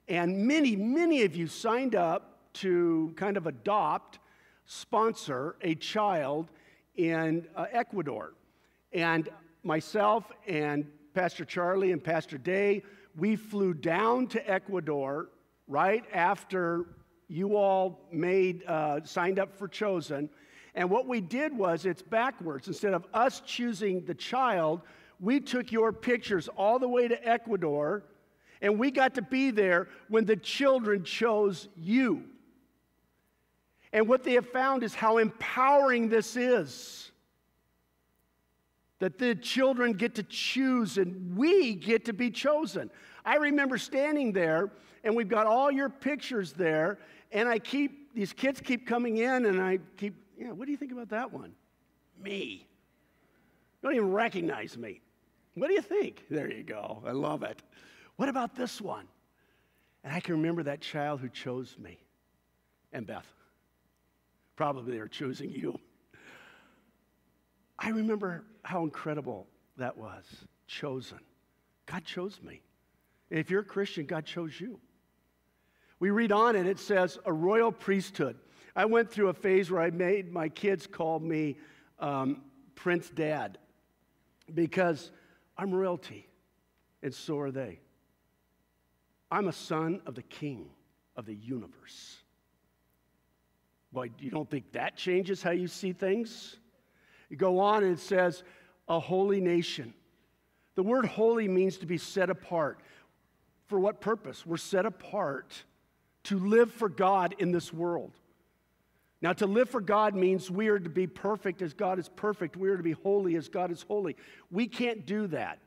And 0.06 0.46
many, 0.46 0.76
many 0.76 1.22
of 1.22 1.34
you 1.34 1.46
signed 1.46 1.94
up 1.94 2.52
to 2.54 3.12
kind 3.16 3.38
of 3.38 3.46
adopt, 3.46 4.18
sponsor 4.66 5.56
a 5.62 5.74
child 5.76 6.50
in 6.96 7.46
uh, 7.56 7.66
Ecuador. 7.72 8.34
And 8.92 9.30
myself 9.62 10.30
and 10.46 10.86
Pastor 11.14 11.44
Charlie 11.44 11.92
and 11.92 12.02
Pastor 12.02 12.38
Day, 12.38 12.82
we 13.16 13.36
flew 13.36 13.74
down 13.74 14.26
to 14.28 14.50
Ecuador 14.50 15.28
right 15.66 16.04
after 16.12 16.86
you 17.28 17.56
all 17.56 18.00
made 18.12 18.64
uh, 18.66 19.00
signed 19.04 19.38
up 19.38 19.56
for 19.56 19.68
chosen. 19.68 20.28
And 20.74 20.88
what 20.88 21.06
we 21.06 21.20
did 21.20 21.56
was 21.56 21.84
it's 21.84 22.02
backwards. 22.02 22.68
Instead 22.68 22.94
of 22.94 23.06
us 23.12 23.42
choosing 23.44 24.04
the 24.04 24.14
child 24.14 24.82
we 25.20 25.38
took 25.38 25.70
your 25.70 25.92
pictures 25.92 26.48
all 26.56 26.78
the 26.78 26.88
way 26.88 27.06
to 27.06 27.28
ecuador 27.28 28.02
and 28.62 28.78
we 28.78 28.90
got 28.90 29.14
to 29.14 29.22
be 29.22 29.50
there 29.50 29.88
when 30.08 30.24
the 30.24 30.36
children 30.36 31.04
chose 31.04 31.68
you. 31.76 32.24
And 33.92 34.06
what 34.06 34.22
they 34.22 34.34
have 34.34 34.48
found 34.48 34.82
is 34.82 34.94
how 34.94 35.18
empowering 35.18 36.08
this 36.08 36.36
is 36.36 37.09
that 39.00 39.18
the 39.18 39.34
children 39.34 39.94
get 39.94 40.14
to 40.14 40.22
choose 40.22 40.98
and 40.98 41.36
we 41.36 41.74
get 41.74 42.04
to 42.04 42.12
be 42.12 42.30
chosen. 42.30 42.90
I 43.24 43.36
remember 43.36 43.76
standing 43.76 44.32
there 44.32 44.70
and 45.02 45.16
we've 45.16 45.28
got 45.28 45.46
all 45.46 45.70
your 45.70 45.88
pictures 45.88 46.52
there 46.52 46.98
and 47.32 47.48
I 47.48 47.58
keep 47.58 48.14
these 48.14 48.32
kids 48.32 48.60
keep 48.60 48.86
coming 48.86 49.16
in 49.18 49.46
and 49.46 49.60
I 49.60 49.78
keep, 49.96 50.14
yeah, 50.38 50.52
what 50.52 50.66
do 50.66 50.72
you 50.72 50.76
think 50.76 50.92
about 50.92 51.08
that 51.10 51.32
one? 51.32 51.52
Me. 52.22 52.66
You 53.82 53.88
Don't 53.88 53.94
even 53.94 54.12
recognize 54.12 54.76
me. 54.76 55.00
What 55.54 55.68
do 55.68 55.74
you 55.74 55.82
think? 55.82 56.24
There 56.30 56.50
you 56.50 56.62
go. 56.62 57.02
I 57.06 57.12
love 57.12 57.42
it. 57.42 57.62
What 58.16 58.28
about 58.28 58.54
this 58.54 58.80
one? 58.80 59.06
And 60.04 60.12
I 60.12 60.20
can 60.20 60.34
remember 60.34 60.62
that 60.64 60.80
child 60.80 61.20
who 61.20 61.28
chose 61.28 61.76
me 61.78 61.98
and 62.92 63.06
Beth. 63.06 63.26
Probably 64.56 64.92
they're 64.92 65.08
choosing 65.08 65.50
you. 65.50 65.78
I 67.78 67.90
remember 67.90 68.44
how 68.62 68.84
incredible 68.84 69.46
that 69.76 69.96
was. 69.96 70.24
Chosen. 70.66 71.18
God 71.86 72.04
chose 72.04 72.40
me. 72.42 72.62
if 73.30 73.50
you're 73.50 73.62
a 73.62 73.64
Christian, 73.64 74.06
God 74.06 74.24
chose 74.24 74.60
you. 74.60 74.78
We 75.98 76.10
read 76.10 76.32
on 76.32 76.56
and 76.56 76.68
it 76.68 76.78
says, 76.78 77.18
a 77.26 77.32
royal 77.32 77.72
priesthood. 77.72 78.36
I 78.74 78.84
went 78.84 79.10
through 79.10 79.28
a 79.28 79.34
phase 79.34 79.70
where 79.70 79.82
I 79.82 79.90
made 79.90 80.32
my 80.32 80.48
kids 80.48 80.86
call 80.86 81.18
me 81.18 81.56
um, 81.98 82.42
Prince 82.74 83.10
Dad 83.10 83.58
because 84.54 85.10
I'm 85.58 85.72
royalty, 85.72 86.28
and 87.02 87.12
so 87.12 87.38
are 87.40 87.50
they. 87.50 87.80
I'm 89.30 89.48
a 89.48 89.52
son 89.52 90.00
of 90.06 90.14
the 90.14 90.22
King 90.22 90.70
of 91.16 91.26
the 91.26 91.34
universe. 91.34 92.16
Boy, 93.92 94.10
you 94.18 94.30
don't 94.30 94.48
think 94.48 94.72
that 94.72 94.96
changes 94.96 95.42
how 95.42 95.50
you 95.50 95.66
see 95.66 95.92
things? 95.92 96.56
You 97.30 97.36
go 97.36 97.60
on 97.60 97.84
and 97.84 97.92
it 97.92 98.00
says, 98.00 98.42
a 98.88 99.00
holy 99.00 99.40
nation. 99.40 99.94
The 100.74 100.82
word 100.82 101.06
holy 101.06 101.48
means 101.48 101.78
to 101.78 101.86
be 101.86 101.96
set 101.96 102.28
apart. 102.28 102.80
For 103.68 103.78
what 103.78 104.00
purpose? 104.00 104.44
We're 104.44 104.56
set 104.56 104.84
apart 104.84 105.64
to 106.24 106.38
live 106.38 106.72
for 106.72 106.88
God 106.88 107.36
in 107.38 107.52
this 107.52 107.72
world. 107.72 108.12
Now, 109.22 109.32
to 109.34 109.46
live 109.46 109.68
for 109.68 109.80
God 109.80 110.14
means 110.14 110.50
we 110.50 110.68
are 110.68 110.78
to 110.78 110.88
be 110.88 111.06
perfect 111.06 111.62
as 111.62 111.74
God 111.74 111.98
is 111.98 112.08
perfect. 112.08 112.56
We 112.56 112.70
are 112.70 112.76
to 112.76 112.82
be 112.82 112.92
holy 112.92 113.36
as 113.36 113.48
God 113.48 113.70
is 113.70 113.82
holy. 113.82 114.16
We 114.50 114.66
can't 114.66 115.06
do 115.06 115.26
that 115.28 115.58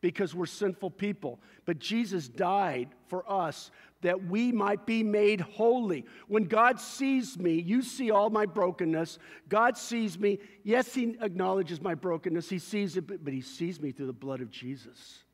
because 0.00 0.34
we're 0.34 0.46
sinful 0.46 0.90
people. 0.90 1.38
But 1.66 1.78
Jesus 1.78 2.28
died 2.28 2.88
for 3.08 3.30
us 3.30 3.70
that 4.02 4.24
we 4.24 4.52
might 4.52 4.86
be 4.86 5.02
made 5.02 5.40
holy. 5.40 6.04
When 6.28 6.44
God 6.44 6.78
sees 6.80 7.38
me, 7.38 7.54
you 7.54 7.82
see 7.82 8.10
all 8.10 8.30
my 8.30 8.46
brokenness. 8.46 9.18
God 9.48 9.76
sees 9.76 10.18
me. 10.18 10.38
Yes, 10.64 10.94
He 10.94 11.16
acknowledges 11.20 11.80
my 11.80 11.94
brokenness. 11.94 12.48
He 12.48 12.58
sees 12.58 12.96
it, 12.96 13.24
but 13.24 13.32
He 13.32 13.40
sees 13.40 13.80
me 13.80 13.92
through 13.92 14.06
the 14.06 14.12
blood 14.12 14.40
of 14.40 14.50
Jesus. 14.50 15.24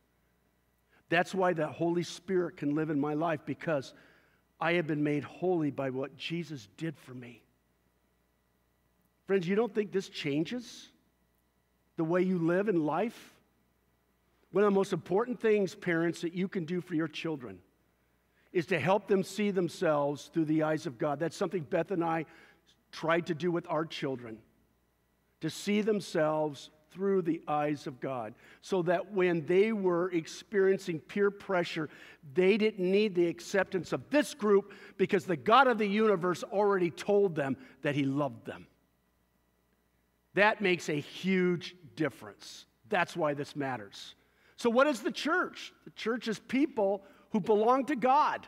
That's 1.09 1.35
why 1.35 1.53
the 1.53 1.67
Holy 1.67 2.05
Spirit 2.05 2.57
can 2.57 2.75
live 2.75 2.89
in 2.89 3.01
my 3.01 3.15
life 3.15 3.41
because 3.45 3.93
I 4.61 4.75
have 4.75 4.87
been 4.87 5.03
made 5.03 5.25
holy 5.25 5.71
by 5.71 5.91
what 5.91 6.17
Jesus 6.17 6.69
did 6.77 6.97
for 6.97 7.13
me. 7.13 7.43
Friends, 9.27 9.47
you 9.47 9.57
don't 9.57 9.75
think 9.75 9.93
this 9.93 10.09
changes 10.09 10.89
the 11.97 12.05
way 12.05 12.23
you 12.23 12.39
live 12.39 12.69
in 12.69 12.87
life? 12.87 13.35
One 14.53 14.65
of 14.65 14.71
the 14.71 14.75
most 14.75 14.93
important 14.93 15.41
things, 15.41 15.75
parents, 15.75 16.21
that 16.21 16.35
you 16.35 16.49
can 16.49 16.65
do 16.65 16.81
for 16.81 16.95
your 16.95 17.09
children 17.09 17.59
is 18.53 18.67
to 18.67 18.79
help 18.79 19.07
them 19.07 19.23
see 19.23 19.51
themselves 19.51 20.31
through 20.33 20.45
the 20.45 20.63
eyes 20.63 20.87
of 20.87 20.99
God. 20.99 21.19
That's 21.19 21.37
something 21.37 21.63
Beth 21.63 21.91
and 21.91 22.05
I 22.05 22.27
tried 22.91 23.27
to 23.27 23.35
do 23.35 23.51
with 23.51 23.67
our 23.69 23.87
children, 23.87 24.39
to 25.41 25.51
see 25.51 25.81
themselves 25.81 26.71
through 26.91 27.23
the 27.23 27.41
eyes 27.49 27.87
of 27.87 27.99
God, 28.01 28.35
so 28.61 28.83
that 28.83 29.13
when 29.13 29.47
they 29.47 29.73
were 29.73 30.11
experiencing 30.11 31.01
peer 31.01 31.31
pressure, 31.31 31.89
they 32.35 32.59
didn't 32.59 32.91
need 32.91 33.15
the 33.15 33.27
acceptance 33.27 33.93
of 33.95 34.09
this 34.11 34.35
group 34.35 34.73
because 34.99 35.25
the 35.25 35.37
God 35.37 35.67
of 35.67 35.79
the 35.79 35.87
universe 35.87 36.43
already 36.45 36.91
told 36.91 37.35
them 37.35 37.57
that 37.81 37.95
He 37.95 38.05
loved 38.05 38.45
them. 38.45 38.67
That 40.35 40.61
makes 40.61 40.91
a 40.91 41.01
huge 41.01 41.77
difference. 41.97 42.67
That's 42.91 43.17
why 43.17 43.33
this 43.33 43.57
matters. 43.57 44.15
So, 44.57 44.69
what 44.71 44.87
is 44.87 45.01
the 45.01 45.11
church? 45.11 45.73
The 45.85 45.91
church 45.93 46.29
is 46.29 46.39
people 46.39 47.03
who 47.33 47.41
belong 47.41 47.87
to 47.87 47.97
God, 47.97 48.47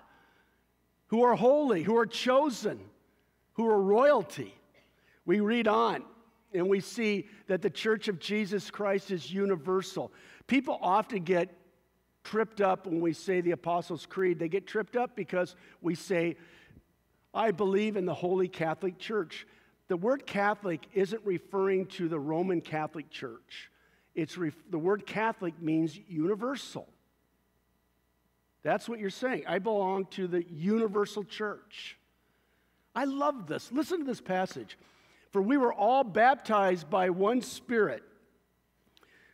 who 1.07 1.23
are 1.23 1.35
holy, 1.35 1.83
who 1.83 1.97
are 1.97 2.07
chosen, 2.07 2.79
who 3.55 3.67
are 3.67 3.81
royalty. 3.81 4.55
We 5.27 5.41
read 5.41 5.67
on 5.67 6.05
and 6.53 6.69
we 6.69 6.81
see 6.81 7.29
that 7.47 7.63
the 7.63 7.71
church 7.71 8.09
of 8.09 8.21
Jesus 8.21 8.71
Christ 8.71 9.11
is 9.11 9.33
universal. 9.33 10.13
People 10.47 10.79
often 10.81 11.25
get 11.25 11.51
tripped 12.23 12.61
up 12.61 12.87
when 12.87 13.01
we 13.01 13.13
say 13.13 13.41
the 13.41 13.53
Apostles' 13.53 14.07
Creed. 14.07 14.39
They 14.39 14.49
get 14.49 14.67
tripped 14.67 14.97
up 14.97 15.17
because 15.17 15.57
we 15.81 15.95
say, 15.95 16.37
I 17.33 17.51
believe 17.51 17.97
in 17.97 18.05
the 18.05 18.15
Holy 18.15 18.49
Catholic 18.49 18.99
Church. 18.99 19.47
The 19.89 19.97
word 19.97 20.27
Catholic 20.27 20.87
isn't 20.93 21.23
referring 21.25 21.87
to 21.87 22.09
the 22.09 22.19
Roman 22.21 22.61
Catholic 22.61 23.11
Church. 23.11 23.71
It's 24.15 24.39
the 24.71 24.79
word 24.79 25.07
Catholic 25.07 25.61
means 25.61 25.99
universal. 26.09 26.89
That's 28.65 28.89
what 28.89 28.99
you're 28.99 29.11
saying. 29.11 29.45
I 29.47 29.61
belong 29.61 30.07
to 30.13 30.27
the 30.27 30.43
universal 30.51 31.23
church. 31.23 31.99
I 32.95 33.05
love 33.05 33.47
this. 33.47 33.71
Listen 33.71 33.99
to 33.99 34.05
this 34.05 34.23
passage. 34.23 34.79
For 35.31 35.43
we 35.43 35.59
were 35.59 35.73
all 35.73 36.03
baptized 36.03 36.89
by 36.89 37.11
one 37.11 37.43
Spirit. 37.43 38.03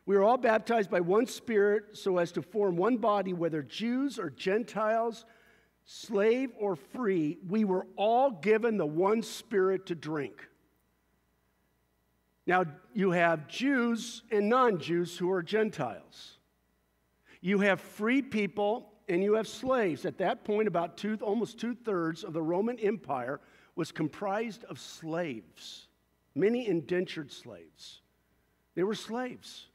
We 0.05 0.17
were 0.17 0.25
all 0.25 0.37
baptized 0.39 0.91
by 0.91 1.01
one 1.01 1.27
Spirit 1.27 1.97
so 1.97 2.19
as 2.19 2.33
to 2.33 2.43
form 2.43 2.77
one 2.77 2.97
body, 2.97 3.33
whether 3.33 3.63
Jews 3.63 4.19
or 4.19 4.31
Gentiles, 4.31 5.25
slave 5.85 6.51
or 6.59 6.75
free. 6.75 7.39
We 7.49 7.65
were 7.65 7.87
all 7.97 8.33
given 8.33 8.79
the 8.79 8.87
one 8.87 9.23
Spirit 9.23 9.87
to 9.87 9.95
drink. 9.95 10.49
Now, 12.47 12.65
you 12.95 13.13
have 13.13 13.47
Jews 13.47 14.23
and 14.33 14.49
non 14.49 14.81
Jews 14.81 15.17
who 15.17 15.31
are 15.31 15.43
Gentiles. 15.43 16.39
You 17.41 17.61
have 17.61 17.81
free 17.81 18.23
people 18.23 18.90
and 19.11 19.23
you 19.23 19.35
have 19.35 19.49
slaves. 19.49 20.07
At 20.07 20.19
that 20.19 20.45
point, 20.45 20.69
about 20.69 20.97
two, 20.97 21.19
almost 21.21 21.59
two 21.59 21.75
thirds 21.75 22.25
of 22.25 22.33
the 22.33 22.43
Roman 22.43 22.79
Empire 22.79 23.41
was 23.75 23.93
comprised 23.93 24.65
of 24.65 24.79
slaves, 24.79 25.89
many 26.35 26.69
indentured 26.69 27.33
slaves. 27.33 28.03
They 28.75 28.85
were 28.85 28.95
slaves. 28.95 29.67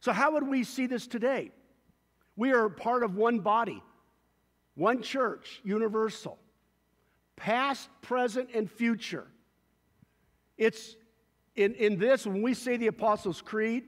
So, 0.00 0.12
how 0.12 0.32
would 0.32 0.46
we 0.46 0.64
see 0.64 0.86
this 0.86 1.06
today? 1.06 1.50
We 2.36 2.52
are 2.52 2.68
part 2.68 3.02
of 3.02 3.16
one 3.16 3.40
body, 3.40 3.82
one 4.74 5.02
church, 5.02 5.60
universal, 5.64 6.38
past, 7.36 7.88
present, 8.00 8.50
and 8.54 8.70
future. 8.70 9.26
It's 10.56 10.96
in, 11.56 11.74
in 11.74 11.98
this, 11.98 12.26
when 12.26 12.42
we 12.42 12.54
say 12.54 12.76
the 12.76 12.86
Apostles' 12.86 13.42
Creed, 13.42 13.84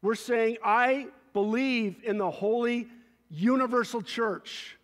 we're 0.00 0.14
saying, 0.14 0.58
I 0.64 1.08
believe 1.32 2.02
in 2.04 2.18
the 2.18 2.30
holy 2.30 2.88
universal 3.30 4.02
church 4.02 4.78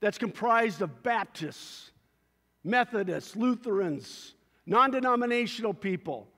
that's 0.00 0.18
comprised 0.18 0.82
of 0.82 1.02
Baptists, 1.02 1.90
Methodists, 2.64 3.36
Lutherans, 3.36 4.34
non 4.66 4.90
denominational 4.90 5.74
people, 5.74 6.28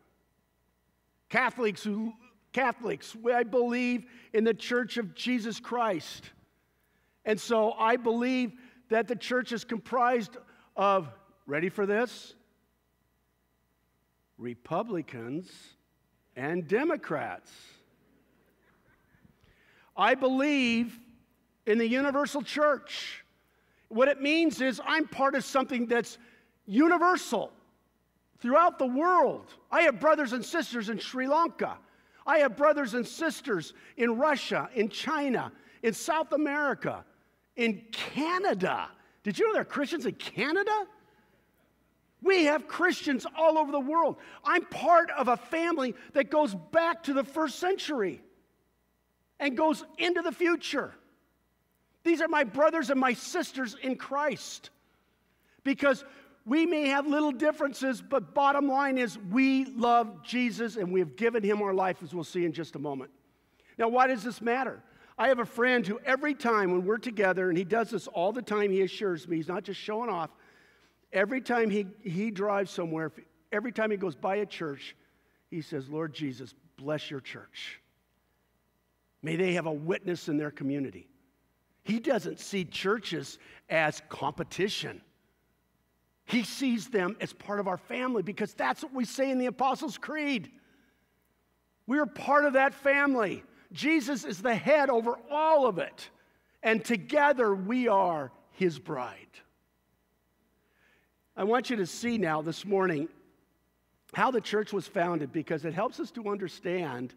Catholics 1.29 1.83
who 1.83 2.13
Catholics. 2.53 3.17
I 3.33 3.43
believe 3.43 4.07
in 4.33 4.45
the 4.45 4.55
Church 4.55 4.97
of 4.97 5.15
Jesus 5.15 5.61
Christ. 5.61 6.31
And 7.25 7.39
so 7.39 7.73
I 7.73 7.97
believe 7.97 8.53
that 8.89 9.07
the 9.07 9.17
church 9.17 9.53
is 9.53 9.65
comprised 9.65 10.37
of, 10.77 11.09
ready 11.47 11.69
for 11.69 11.85
this? 11.85 12.35
Republicans 14.39 15.51
and 16.37 16.67
Democrats. 16.67 17.53
I 19.97 20.15
believe 20.15 20.99
in 21.69 21.77
the 21.77 21.87
universal 21.87 22.43
church. 22.43 23.25
What 23.89 24.09
it 24.09 24.21
means 24.21 24.61
is 24.61 24.81
I'm 24.85 25.07
part 25.07 25.35
of 25.35 25.45
something 25.45 25.87
that's 25.87 26.19
universal 26.67 27.53
throughout 28.41 28.79
the 28.79 28.87
world. 28.87 29.55
I 29.71 29.83
have 29.83 30.01
brothers 30.01 30.33
and 30.33 30.45
sisters 30.45 30.89
in 30.89 30.99
Sri 30.99 31.29
Lanka. 31.29 31.77
I 32.27 32.39
have 32.39 32.57
brothers 32.57 32.95
and 32.95 33.07
sisters 33.07 33.75
in 33.99 34.19
Russia, 34.19 34.69
in 34.75 34.89
China, 34.89 35.53
in 35.83 35.93
South 35.93 36.33
America, 36.33 37.05
in 37.57 37.83
Canada. 37.93 38.89
Did 39.23 39.39
you 39.39 39.47
know 39.47 39.53
there 39.53 39.63
are 39.63 39.67
Christians 39.67 40.07
in 40.07 40.15
Canada? 40.15 40.87
We 42.23 42.45
have 42.45 42.67
Christians 42.67 43.27
all 43.37 43.59
over 43.59 43.73
the 43.73 43.81
world. 43.81 44.17
I'm 44.43 44.65
part 44.65 45.11
of 45.11 45.29
a 45.29 45.37
family 45.37 45.95
that 46.15 46.31
goes 46.31 46.55
back 46.55 47.03
to 47.05 47.13
the 47.13 47.25
first 47.25 47.59
century 47.59 48.23
and 49.39 49.57
goes 49.57 49.85
into 49.99 50.23
the 50.23 50.33
future. 50.33 50.95
These 52.09 52.23
are 52.23 52.29
my 52.29 52.45
brothers 52.45 52.89
and 52.89 52.99
my 52.99 53.13
sisters 53.13 53.77
in 53.83 53.97
Christ 53.97 54.71
because 55.63 56.07
we 56.47 56.65
may 56.65 56.89
have 56.89 57.07
little 57.07 57.33
differences, 57.33 58.01
but 58.01 58.33
bottom 58.33 58.67
line 58.67 58.97
is 58.97 59.19
we 59.31 59.67
love 59.67 60.23
Jesus 60.25 60.77
and 60.77 60.91
we 60.91 61.01
have 61.01 61.17
given 61.17 61.43
him 61.43 61.61
our 61.61 61.75
life, 61.75 62.03
as 62.03 62.15
we'll 62.15 62.25
see 62.25 62.47
in 62.47 62.55
just 62.55 62.77
a 62.77 62.79
moment. 62.79 63.11
Now, 63.77 63.89
why 63.89 64.07
does 64.07 64.23
this 64.23 64.41
matter? 64.41 64.83
I 65.19 65.29
have 65.29 65.39
a 65.39 65.45
friend 65.45 65.87
who, 65.87 66.01
every 66.03 66.33
time 66.33 66.73
when 66.73 66.87
we're 66.87 66.97
together, 66.97 67.51
and 67.51 67.59
he 67.59 67.65
does 67.65 67.91
this 67.91 68.07
all 68.07 68.33
the 68.33 68.41
time, 68.41 68.71
he 68.71 68.81
assures 68.81 69.29
me, 69.29 69.37
he's 69.37 69.49
not 69.49 69.65
just 69.65 69.79
showing 69.79 70.09
off. 70.09 70.31
Every 71.13 71.43
time 71.43 71.69
he, 71.69 71.89
he 72.03 72.31
drives 72.31 72.71
somewhere, 72.71 73.13
every 73.53 73.71
time 73.71 73.91
he 73.91 73.99
goes 73.99 74.17
by 74.17 74.37
a 74.37 74.47
church, 74.47 74.97
he 75.51 75.61
says, 75.61 75.91
Lord 75.91 76.15
Jesus, 76.15 76.55
bless 76.79 77.11
your 77.11 77.21
church. 77.21 77.83
May 79.23 79.37
they 79.37 79.53
have 79.53 79.67
a 79.67 79.73
witness 79.73 80.31
in 80.31 80.39
their 80.39 80.51
community. 80.51 81.08
He 81.89 82.01
doesn't 82.01 82.39
see 82.39 82.67
churches 82.67 83.39
as 83.71 84.03
competition. 84.11 85.01
He 86.27 86.43
sees 86.43 86.89
them 86.89 87.17
as 87.19 87.33
part 87.33 87.61
of 87.61 87.67
our 87.67 87.79
family 87.79 88.23
because 88.23 88.53
that's 88.53 88.83
what 88.83 88.93
we 88.93 89.07
say 89.07 89.31
in 89.31 89.39
the 89.39 89.47
Apostles' 89.47 89.97
Creed. 89.97 90.51
We 91.87 91.99
are 91.99 92.05
part 92.05 92.45
of 92.45 92.53
that 92.53 92.75
family. 92.75 93.43
Jesus 93.73 94.27
is 94.27 94.43
the 94.43 94.55
head 94.55 94.91
over 94.91 95.19
all 95.31 95.67
of 95.67 95.79
it, 95.79 96.11
and 96.63 96.85
together 96.85 97.55
we 97.55 97.89
are 97.89 98.33
his 98.51 98.79
bride. 98.79 99.17
I 101.39 101.45
want 101.45 101.71
you 101.71 101.77
to 101.77 101.87
see 101.87 102.19
now 102.19 102.43
this 102.43 102.67
morning 102.67 103.09
how 104.13 104.31
the 104.31 104.43
church 104.43 104.75
was 104.75 104.87
founded 104.87 105.33
because 105.33 105.65
it 105.65 105.73
helps 105.73 106.01
us 106.01 106.11
to 106.11 106.29
understand 106.29 107.15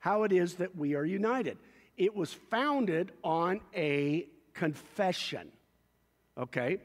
how 0.00 0.24
it 0.24 0.32
is 0.32 0.54
that 0.54 0.74
we 0.74 0.96
are 0.96 1.04
united. 1.04 1.56
It 1.96 2.14
was 2.14 2.32
founded 2.32 3.12
on 3.24 3.60
a 3.74 4.26
confession. 4.54 5.50
Okay? 6.38 6.78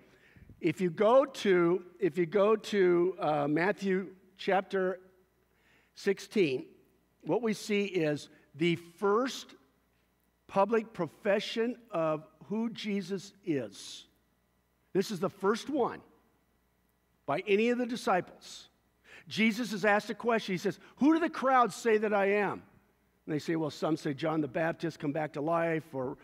If 0.59 0.79
you 0.79 0.89
go 0.89 1.25
to, 1.25 1.83
if 1.99 2.17
you 2.17 2.25
go 2.25 2.55
to 2.55 3.15
uh, 3.19 3.47
Matthew 3.47 4.09
chapter 4.37 4.99
16, 5.95 6.65
what 7.23 7.41
we 7.41 7.53
see 7.53 7.83
is 7.83 8.29
the 8.55 8.75
first 8.75 9.55
public 10.47 10.93
profession 10.93 11.75
of 11.91 12.25
who 12.45 12.69
Jesus 12.69 13.33
is. 13.45 14.05
This 14.93 15.11
is 15.11 15.19
the 15.19 15.29
first 15.29 15.69
one 15.69 16.01
by 17.25 17.41
any 17.47 17.69
of 17.69 17.77
the 17.77 17.85
disciples. 17.85 18.67
Jesus 19.27 19.71
is 19.71 19.85
asked 19.85 20.09
a 20.09 20.13
question. 20.13 20.53
He 20.53 20.57
says, 20.57 20.79
Who 20.97 21.13
do 21.13 21.19
the 21.19 21.29
crowds 21.29 21.75
say 21.75 21.97
that 21.97 22.13
I 22.13 22.33
am? 22.33 22.63
And 23.25 23.35
they 23.35 23.39
say, 23.39 23.55
Well, 23.55 23.69
some 23.69 23.97
say 23.97 24.13
John 24.13 24.41
the 24.41 24.47
Baptist 24.47 24.99
come 24.99 25.11
back 25.11 25.33
to 25.33 25.41
life, 25.41 25.83
or 25.93 26.17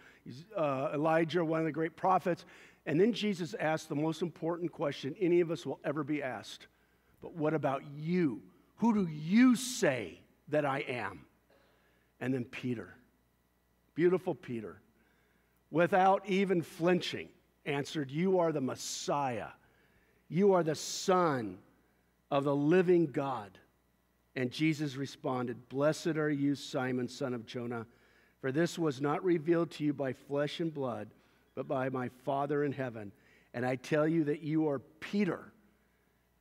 uh, 0.55 0.89
Elijah, 0.93 1.43
one 1.43 1.59
of 1.59 1.65
the 1.65 1.71
great 1.71 1.95
prophets. 1.95 2.45
And 2.85 2.99
then 2.99 3.13
Jesus 3.13 3.53
asked 3.59 3.89
the 3.89 3.95
most 3.95 4.21
important 4.21 4.71
question 4.71 5.15
any 5.19 5.41
of 5.41 5.51
us 5.51 5.65
will 5.65 5.79
ever 5.83 6.03
be 6.03 6.23
asked. 6.23 6.67
But 7.21 7.33
what 7.33 7.53
about 7.53 7.83
you? 7.95 8.41
Who 8.77 8.93
do 8.93 9.11
you 9.11 9.55
say 9.55 10.21
that 10.49 10.65
I 10.65 10.79
am? 10.87 11.25
And 12.19 12.33
then 12.33 12.45
Peter, 12.45 12.95
beautiful 13.95 14.33
Peter, 14.33 14.81
without 15.71 16.23
even 16.27 16.61
flinching, 16.61 17.29
answered, 17.65 18.09
You 18.09 18.39
are 18.39 18.51
the 18.51 18.61
Messiah. 18.61 19.49
You 20.29 20.53
are 20.53 20.63
the 20.63 20.75
Son 20.75 21.57
of 22.31 22.43
the 22.43 22.55
living 22.55 23.07
God. 23.07 23.57
And 24.37 24.51
Jesus 24.51 24.95
responded, 24.95 25.67
Blessed 25.67 26.15
are 26.15 26.29
you, 26.29 26.53
Simon, 26.53 27.07
son 27.07 27.33
of 27.33 27.47
Jonah, 27.47 27.87
for 28.39 28.51
this 28.51 28.77
was 28.77 29.01
not 29.01 29.23
revealed 29.23 29.71
to 29.71 29.83
you 29.83 29.93
by 29.93 30.13
flesh 30.13 30.59
and 30.59 30.71
blood 30.71 31.09
but 31.55 31.67
by 31.67 31.89
my 31.89 32.07
Father 32.23 32.63
in 32.63 32.71
heaven. 32.71 33.11
And 33.55 33.65
I 33.65 33.77
tell 33.77 34.07
you 34.07 34.25
that 34.25 34.43
you 34.43 34.69
are 34.69 34.77
Peter, 34.77 35.51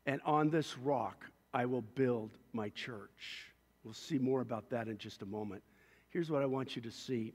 and 0.05 0.21
on 0.27 0.51
this 0.51 0.77
rock 0.77 1.25
I 1.55 1.65
will 1.65 1.81
build 1.81 2.37
my 2.53 2.69
church. 2.69 3.51
We'll 3.83 3.95
see 3.95 4.19
more 4.19 4.43
about 4.43 4.69
that 4.69 4.89
in 4.89 4.99
just 4.99 5.23
a 5.23 5.27
moment. 5.27 5.63
Here's 6.11 6.31
what 6.31 6.43
I 6.43 6.47
want 6.47 6.77
you 6.77 6.83
to 6.83 6.91
see 6.91 7.33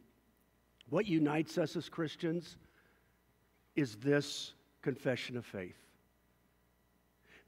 what 0.90 1.08
unites 1.08 1.58
us 1.58 1.76
as 1.76 1.90
Christians 1.90 2.58
is 3.76 3.96
this 3.96 4.54
confession 4.84 5.38
of 5.38 5.46
faith. 5.46 5.80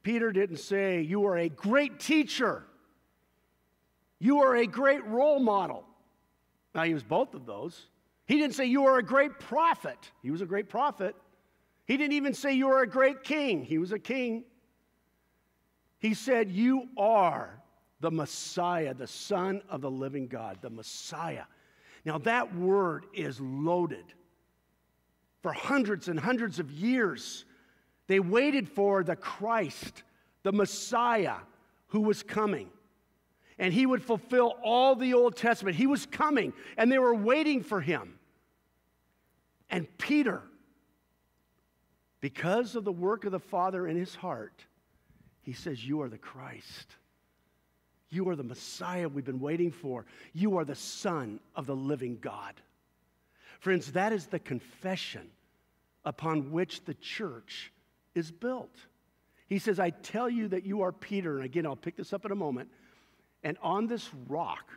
Peter 0.02 0.32
didn't 0.32 0.58
say, 0.58 1.02
You 1.02 1.28
are 1.28 1.38
a 1.38 1.50
great 1.50 2.00
teacher. 2.00 2.64
You 4.24 4.40
are 4.40 4.56
a 4.56 4.66
great 4.66 5.06
role 5.06 5.38
model. 5.38 5.84
Now, 6.74 6.84
he 6.84 6.94
was 6.94 7.04
both 7.04 7.34
of 7.34 7.46
those. 7.46 7.88
He 8.26 8.38
didn't 8.38 8.56
say, 8.56 8.64
You 8.64 8.86
are 8.86 8.98
a 8.98 9.04
great 9.04 9.38
prophet. 9.38 9.98
He 10.22 10.32
was 10.32 10.40
a 10.40 10.46
great 10.46 10.70
prophet. 10.70 11.14
He 11.88 11.98
didn't 11.98 12.14
even 12.14 12.34
say, 12.34 12.54
You 12.54 12.70
are 12.70 12.84
a 12.84 12.88
great 12.88 13.26
king. 13.26 13.66
He 13.66 13.80
was 13.80 13.92
a 13.92 14.00
king. 14.00 14.46
He 16.00 16.14
said, 16.14 16.50
You 16.50 16.88
are 16.96 17.62
the 18.00 18.12
Messiah, 18.12 18.94
the 18.94 19.08
Son 19.08 19.62
of 19.70 19.82
the 19.82 19.92
living 19.92 20.28
God, 20.28 20.60
the 20.62 20.70
Messiah. 20.70 21.44
Now, 22.06 22.18
that 22.20 22.56
word 22.56 23.08
is 23.14 23.42
loaded. 23.42 24.06
For 25.42 25.52
hundreds 25.52 26.08
and 26.08 26.18
hundreds 26.18 26.60
of 26.60 26.72
years, 26.72 27.44
they 28.08 28.22
waited 28.22 28.70
for 28.70 29.04
the 29.04 29.18
Christ, 29.18 30.04
the 30.44 30.54
Messiah 30.54 31.40
who 31.88 32.00
was 32.00 32.24
coming 32.24 32.70
and 33.58 33.74
he 33.74 33.86
would 33.86 34.04
fulfill 34.04 34.56
all 34.64 34.96
the 34.96 35.14
Old 35.14 35.36
Testament. 35.36 35.76
He 35.76 35.88
was 35.88 36.06
coming, 36.06 36.54
and 36.78 36.92
they 36.92 37.00
were 37.00 37.16
waiting 37.16 37.64
for 37.64 37.82
him. 37.82 38.20
And 39.70 39.88
Peter, 39.98 40.42
because 42.22 42.76
of 42.76 42.84
the 42.84 42.92
work 42.92 43.26
of 43.26 43.32
the 43.32 43.40
Father 43.40 43.88
in 43.88 43.98
his 43.98 44.16
heart, 44.16 44.64
he 45.42 45.54
says, 45.54 45.86
You 45.86 46.02
are 46.02 46.10
the 46.10 46.18
Christ. 46.18 46.96
You 48.10 48.30
are 48.30 48.36
the 48.36 48.44
Messiah 48.44 49.10
we've 49.10 49.26
been 49.26 49.40
waiting 49.40 49.72
for. 49.72 50.06
You 50.34 50.58
are 50.58 50.66
the 50.66 50.76
Son 50.76 51.40
of 51.56 51.66
the 51.66 51.76
living 51.76 52.20
God. 52.22 52.54
Friends, 53.60 53.92
that 53.94 54.14
is 54.14 54.28
the 54.28 54.40
confession 54.40 55.32
upon 56.06 56.52
which 56.52 56.86
the 56.86 56.94
church 56.96 57.72
is 58.14 58.32
built. 58.32 58.76
He 59.48 59.58
says, 59.58 59.80
I 59.80 59.90
tell 59.90 60.30
you 60.30 60.48
that 60.50 60.66
you 60.66 60.82
are 60.82 60.92
Peter. 60.92 61.38
And 61.38 61.46
again, 61.46 61.66
I'll 61.66 61.76
pick 61.76 61.96
this 61.96 62.14
up 62.14 62.26
in 62.26 62.32
a 62.32 62.36
moment. 62.36 62.70
And 63.44 63.58
on 63.62 63.88
this 63.88 64.10
rock, 64.28 64.72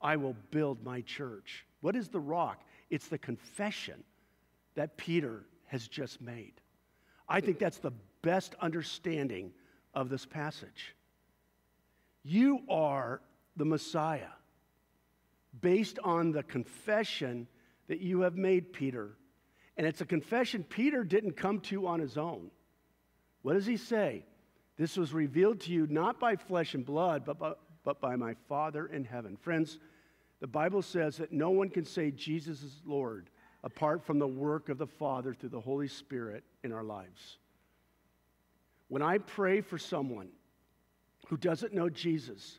I 0.00 0.16
will 0.16 0.36
build 0.50 0.84
my 0.84 1.00
church. 1.00 1.66
What 1.80 1.96
is 1.96 2.08
the 2.08 2.20
rock? 2.20 2.62
It's 2.90 3.08
the 3.08 3.18
confession 3.18 4.04
that 4.74 4.96
Peter 4.96 5.44
has 5.66 5.88
just 5.88 6.20
made. 6.20 6.52
I 7.28 7.40
think 7.40 7.58
that's 7.58 7.78
the 7.78 7.92
best 8.22 8.54
understanding 8.60 9.52
of 9.94 10.08
this 10.10 10.26
passage. 10.26 10.94
You 12.22 12.60
are 12.68 13.20
the 13.56 13.64
Messiah 13.64 14.28
based 15.60 15.98
on 16.04 16.32
the 16.32 16.42
confession 16.42 17.46
that 17.88 18.00
you 18.00 18.20
have 18.20 18.36
made, 18.36 18.72
Peter. 18.72 19.16
And 19.76 19.86
it's 19.86 20.00
a 20.00 20.06
confession 20.06 20.64
Peter 20.64 21.04
didn't 21.04 21.36
come 21.36 21.60
to 21.60 21.86
on 21.86 22.00
his 22.00 22.18
own. 22.18 22.50
What 23.42 23.54
does 23.54 23.66
he 23.66 23.76
say? 23.76 24.24
This 24.76 24.96
was 24.96 25.12
revealed 25.12 25.60
to 25.60 25.72
you 25.72 25.86
not 25.88 26.20
by 26.20 26.36
flesh 26.36 26.74
and 26.74 26.84
blood, 26.84 27.24
but 27.24 27.38
by, 27.38 27.52
but 27.86 28.00
by 28.00 28.16
my 28.16 28.34
Father 28.48 28.86
in 28.88 29.04
heaven. 29.04 29.36
Friends, 29.36 29.78
the 30.40 30.46
Bible 30.46 30.82
says 30.82 31.16
that 31.18 31.32
no 31.32 31.50
one 31.50 31.70
can 31.70 31.84
say 31.84 32.10
Jesus 32.10 32.62
is 32.64 32.82
Lord 32.84 33.30
apart 33.62 34.04
from 34.04 34.18
the 34.18 34.26
work 34.26 34.68
of 34.68 34.76
the 34.76 34.88
Father 34.88 35.32
through 35.32 35.50
the 35.50 35.60
Holy 35.60 35.86
Spirit 35.86 36.42
in 36.64 36.72
our 36.72 36.82
lives. 36.82 37.38
When 38.88 39.02
I 39.02 39.18
pray 39.18 39.60
for 39.60 39.78
someone 39.78 40.28
who 41.28 41.36
doesn't 41.36 41.72
know 41.72 41.88
Jesus, 41.88 42.58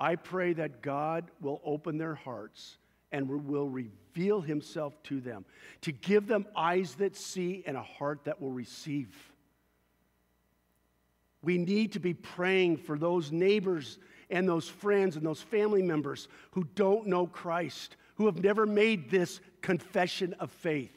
I 0.00 0.16
pray 0.16 0.52
that 0.54 0.82
God 0.82 1.30
will 1.40 1.60
open 1.64 1.96
their 1.96 2.16
hearts 2.16 2.76
and 3.12 3.28
will 3.28 3.68
reveal 3.68 4.40
himself 4.40 5.00
to 5.04 5.20
them, 5.20 5.44
to 5.82 5.92
give 5.92 6.26
them 6.26 6.44
eyes 6.56 6.96
that 6.96 7.16
see 7.16 7.62
and 7.66 7.76
a 7.76 7.82
heart 7.82 8.24
that 8.24 8.42
will 8.42 8.50
receive. 8.50 9.14
We 11.40 11.56
need 11.56 11.92
to 11.92 12.00
be 12.00 12.14
praying 12.14 12.78
for 12.78 12.98
those 12.98 13.30
neighbors 13.30 14.00
and 14.30 14.48
those 14.48 14.68
friends 14.68 15.16
and 15.16 15.24
those 15.24 15.42
family 15.42 15.82
members 15.82 16.28
who 16.52 16.64
don't 16.74 17.06
know 17.06 17.26
Christ, 17.26 17.96
who 18.16 18.26
have 18.26 18.42
never 18.42 18.66
made 18.66 19.10
this 19.10 19.40
confession 19.60 20.34
of 20.40 20.50
faith. 20.50 20.96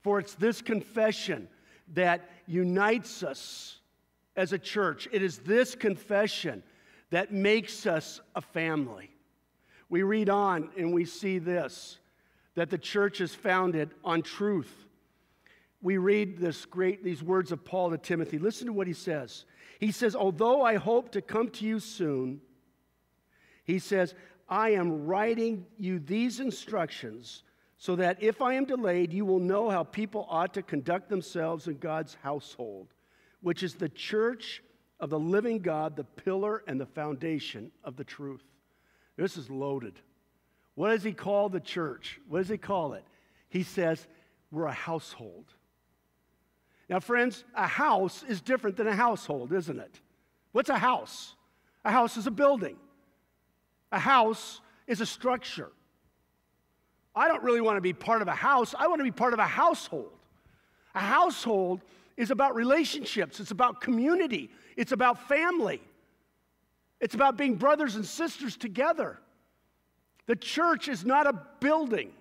For 0.00 0.18
it's 0.18 0.34
this 0.34 0.62
confession 0.62 1.48
that 1.94 2.28
unites 2.46 3.22
us 3.22 3.78
as 4.36 4.52
a 4.52 4.58
church. 4.58 5.08
It 5.12 5.22
is 5.22 5.38
this 5.38 5.74
confession 5.74 6.62
that 7.10 7.32
makes 7.32 7.86
us 7.86 8.20
a 8.34 8.40
family. 8.40 9.10
We 9.88 10.02
read 10.02 10.28
on 10.28 10.70
and 10.76 10.92
we 10.92 11.04
see 11.04 11.38
this 11.38 11.98
that 12.54 12.70
the 12.70 12.78
church 12.78 13.20
is 13.20 13.32
founded 13.32 13.94
on 14.04 14.20
truth. 14.20 14.86
We 15.80 15.96
read 15.96 16.38
this 16.38 16.64
great 16.64 17.04
these 17.04 17.22
words 17.22 17.52
of 17.52 17.64
Paul 17.64 17.90
to 17.90 17.98
Timothy. 17.98 18.38
Listen 18.38 18.66
to 18.66 18.72
what 18.72 18.88
he 18.88 18.92
says. 18.92 19.44
He 19.78 19.92
says, 19.92 20.16
"Although 20.16 20.62
I 20.62 20.74
hope 20.74 21.12
to 21.12 21.22
come 21.22 21.50
to 21.50 21.64
you 21.64 21.78
soon, 21.78 22.40
he 23.68 23.78
says, 23.78 24.14
I 24.48 24.70
am 24.70 25.04
writing 25.04 25.66
you 25.78 25.98
these 25.98 26.40
instructions 26.40 27.42
so 27.76 27.94
that 27.96 28.20
if 28.22 28.40
I 28.40 28.54
am 28.54 28.64
delayed, 28.64 29.12
you 29.12 29.26
will 29.26 29.38
know 29.38 29.68
how 29.68 29.84
people 29.84 30.26
ought 30.30 30.54
to 30.54 30.62
conduct 30.62 31.10
themselves 31.10 31.68
in 31.68 31.76
God's 31.76 32.16
household, 32.22 32.88
which 33.42 33.62
is 33.62 33.74
the 33.74 33.90
church 33.90 34.62
of 34.98 35.10
the 35.10 35.18
living 35.18 35.58
God, 35.58 35.96
the 35.96 36.04
pillar 36.04 36.64
and 36.66 36.80
the 36.80 36.86
foundation 36.86 37.70
of 37.84 37.96
the 37.96 38.04
truth. 38.04 38.42
This 39.16 39.36
is 39.36 39.50
loaded. 39.50 40.00
What 40.74 40.88
does 40.88 41.04
he 41.04 41.12
call 41.12 41.50
the 41.50 41.60
church? 41.60 42.18
What 42.26 42.38
does 42.38 42.48
he 42.48 42.56
call 42.56 42.94
it? 42.94 43.04
He 43.50 43.62
says, 43.62 44.06
We're 44.50 44.64
a 44.64 44.72
household. 44.72 45.44
Now, 46.88 47.00
friends, 47.00 47.44
a 47.54 47.66
house 47.66 48.24
is 48.26 48.40
different 48.40 48.78
than 48.78 48.86
a 48.86 48.96
household, 48.96 49.52
isn't 49.52 49.78
it? 49.78 50.00
What's 50.52 50.70
a 50.70 50.78
house? 50.78 51.34
A 51.84 51.90
house 51.90 52.16
is 52.16 52.26
a 52.26 52.30
building, 52.30 52.76
a 53.92 53.98
house 53.98 54.60
is 54.86 55.00
a 55.00 55.06
structure. 55.06 55.70
I 57.14 57.28
don't 57.28 57.42
really 57.42 57.60
want 57.60 57.76
to 57.76 57.80
be 57.80 57.92
part 57.92 58.22
of 58.22 58.28
a 58.28 58.34
house, 58.34 58.74
I 58.78 58.86
want 58.86 59.00
to 59.00 59.04
be 59.04 59.10
part 59.10 59.32
of 59.32 59.38
a 59.38 59.46
household. 59.46 60.12
A 60.94 61.00
household 61.00 61.80
is 62.16 62.30
about 62.30 62.54
relationships, 62.54 63.40
it's 63.40 63.50
about 63.50 63.80
community, 63.80 64.50
it's 64.76 64.92
about 64.92 65.28
family, 65.28 65.80
it's 67.00 67.14
about 67.14 67.36
being 67.36 67.56
brothers 67.56 67.96
and 67.96 68.04
sisters 68.04 68.56
together. 68.56 69.18
The 70.26 70.36
church 70.36 70.88
is 70.88 71.04
not 71.04 71.26
a 71.26 71.40
building. 71.60 72.12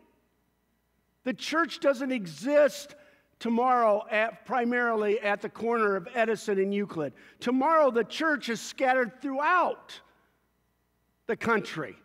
The 1.25 1.33
church 1.33 1.81
doesn't 1.81 2.11
exist 2.11 2.95
tomorrow 3.39 4.05
at, 4.09 4.45
primarily 4.45 5.19
at 5.19 5.41
the 5.41 5.49
corner 5.49 5.95
of 5.95 6.07
Edison 6.15 6.57
and 6.57 6.73
Euclid. 6.73 7.13
Tomorrow, 7.39 7.91
the 7.91 8.05
church 8.05 8.49
is 8.49 8.61
scattered 8.61 9.21
throughout 9.21 9.99
the 11.27 11.35
country 11.35 11.95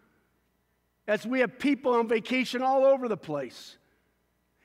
as 1.09 1.27
we 1.27 1.41
have 1.41 1.59
people 1.59 1.95
on 1.95 2.09
vacation 2.09 2.63
all 2.63 2.85
over 2.85 3.09
the 3.09 3.17
place. 3.17 3.79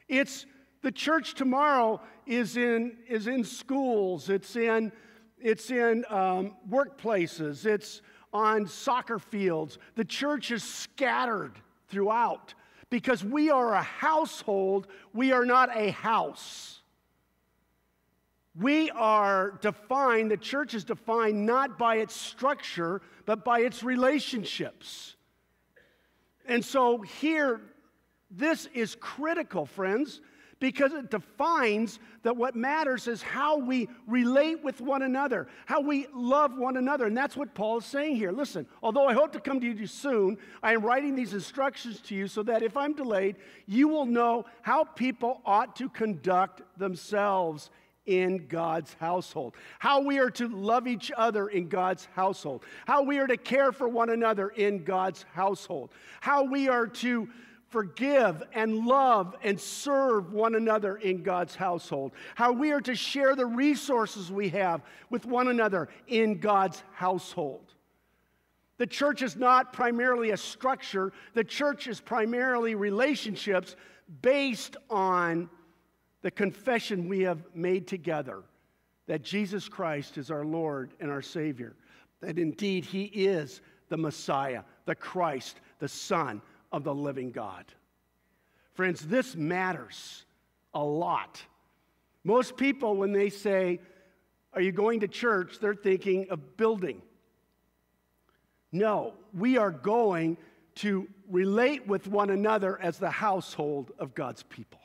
It's 0.08 0.46
the 0.82 0.91
church 0.91 1.34
tomorrow 1.34 2.02
is 2.26 2.58
in, 2.58 2.98
is 3.08 3.28
in 3.28 3.43
schools, 3.43 4.30
it's 4.30 4.56
in, 4.56 4.91
it's 5.39 5.72
in 5.72 6.06
um, 6.10 6.56
workplaces, 6.70 7.65
it's 7.65 8.02
on 8.34 8.67
soccer 8.67 9.20
fields. 9.20 9.80
The 9.96 10.06
church 10.06 10.52
is 10.52 10.63
scattered 10.63 11.54
throughout 11.88 12.54
because 12.89 13.24
we 13.24 13.50
are 13.50 13.74
a 13.74 13.82
household, 13.82 14.88
we 15.13 15.32
are 15.32 15.46
not 15.46 15.76
a 15.76 15.91
house. 15.91 16.77
We 18.60 18.89
are 18.91 19.60
defined, 19.62 20.32
the 20.32 20.38
church 20.38 20.74
is 20.74 20.84
defined 20.84 21.46
not 21.46 21.78
by 21.78 21.98
its 21.98 22.15
structure, 22.15 23.02
but 23.26 23.46
by 23.46 23.60
its 23.60 23.84
relationships. 23.84 25.15
And 26.48 26.63
so 26.65 27.02
here, 27.02 27.62
this 28.32 28.67
is 28.74 28.96
critical, 28.96 29.65
friends, 29.65 30.22
because 30.60 30.91
it 30.93 31.12
defines 31.12 32.00
that 32.24 32.36
what 32.36 32.56
matters 32.56 33.08
is 33.08 33.22
how 33.22 33.58
we 33.58 33.89
relate 34.08 34.63
with 34.63 34.82
one 34.82 35.04
another, 35.04 35.48
how 35.67 35.82
we 35.82 36.08
love 36.15 36.58
one 36.58 36.78
another. 36.78 37.06
And 37.06 37.15
that's 37.15 37.38
what 37.38 37.54
Paul 37.54 37.78
is 37.78 37.86
saying 37.86 38.15
here. 38.15 38.32
Listen, 38.32 38.65
although 38.82 39.08
I 39.08 39.13
hope 39.13 39.34
to 39.34 39.39
come 39.39 39.60
to 39.60 39.67
you 39.67 39.86
soon, 39.86 40.38
I 40.63 40.74
am 40.74 40.84
writing 40.84 41.15
these 41.15 41.34
instructions 41.34 42.00
to 42.02 42.15
you 42.15 42.28
so 42.28 42.41
that 42.43 42.63
if 42.63 42.76
I'm 42.76 42.93
delayed, 42.93 43.36
you 43.67 43.88
will 43.88 44.08
know 44.08 44.46
how 44.63 44.84
people 44.84 45.41
ought 45.46 45.76
to 45.76 45.89
conduct 45.89 46.63
themselves 46.80 47.70
in 48.08 48.48
God's 48.48 48.93
household, 48.96 49.54
how 49.78 50.02
we 50.02 50.17
are 50.17 50.32
to 50.32 50.48
love 50.48 50.88
each 50.88 51.12
other 51.15 51.50
in 51.50 51.70
God's 51.70 52.08
household, 52.15 52.63
how 52.88 53.04
we 53.04 53.20
are 53.20 53.28
to 53.28 53.38
care 53.38 53.72
for 53.72 53.88
one 53.88 54.10
another 54.10 54.50
in 54.50 54.84
God's 54.84 55.24
household, 55.34 55.91
how 56.22 56.43
we 56.43 56.67
are 56.70 56.88
to 56.88 57.30
forgive 57.67 58.41
and 58.54 58.86
love 58.86 59.36
and 59.43 59.60
serve 59.60 60.32
one 60.32 60.56
another 60.56 60.96
in 60.96 61.22
God's 61.22 61.54
household, 61.54 62.13
how 62.36 62.54
we 62.54 62.72
are 62.72 62.82
to 62.82 62.96
share 62.96 63.36
the 63.36 63.46
resources 63.46 64.32
we 64.32 64.50
have 64.50 64.82
with 65.10 65.26
one 65.26 65.50
another 65.50 65.89
in 66.08 66.39
God's 66.39 66.82
household. 66.93 67.74
The 68.78 68.88
church 68.88 69.22
is 69.22 69.36
not 69.36 69.74
primarily 69.74 70.32
a 70.32 70.38
structure, 70.38 71.12
the 71.34 71.43
church 71.43 71.88
is 71.88 72.00
primarily 72.00 72.76
relationships 72.76 73.76
based 74.22 74.78
on 74.89 75.50
the 76.28 76.32
confession 76.32 77.08
we 77.08 77.22
have 77.22 77.42
made 77.56 77.88
together 77.88 78.44
that 79.06 79.24
Jesus 79.24 79.70
Christ 79.70 80.18
is 80.18 80.30
our 80.30 80.44
Lord 80.44 80.92
and 81.00 81.10
our 81.10 81.22
Savior, 81.22 81.74
that 82.20 82.38
indeed 82.38 82.84
He 82.84 83.04
is 83.04 83.62
the 83.88 83.96
Messiah, 83.96 84.63
the 84.84 84.94
Christ, 84.94 85.62
the 85.80 85.88
Son 85.88 86.42
of 86.74 86.84
the 86.84 86.94
living 86.94 87.32
God. 87.32 87.63
Friends, 88.74 89.08
this 89.08 89.38
matters 89.38 90.26
a 90.74 90.84
lot. 90.84 91.42
Most 92.26 92.58
people, 92.58 92.98
when 92.98 93.13
they 93.13 93.30
say, 93.30 93.80
Are 94.52 94.60
you 94.60 94.74
going 94.74 95.00
to 95.00 95.08
church? 95.08 95.60
they're 95.62 95.76
thinking 95.76 96.28
of 96.30 96.58
building. 96.58 97.02
No, 98.74 99.13
we 99.34 99.58
are 99.58 99.72
going 99.72 100.36
to 100.76 101.08
relate 101.30 101.88
with 101.88 102.06
one 102.06 102.32
another 102.32 102.78
as 102.82 102.98
the 102.98 103.12
household 103.12 103.94
of 103.98 104.13
God's 104.13 104.44
people. 104.44 104.82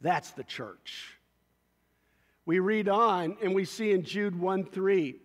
That's 0.00 0.30
the 0.30 0.44
church. 0.44 1.18
We 2.46 2.60
read 2.60 2.88
on 2.88 3.36
and 3.42 3.54
we 3.54 3.64
see 3.64 3.92
in 3.92 4.04
Jude 4.04 4.38
1 4.38 4.64
3, 4.64 5.16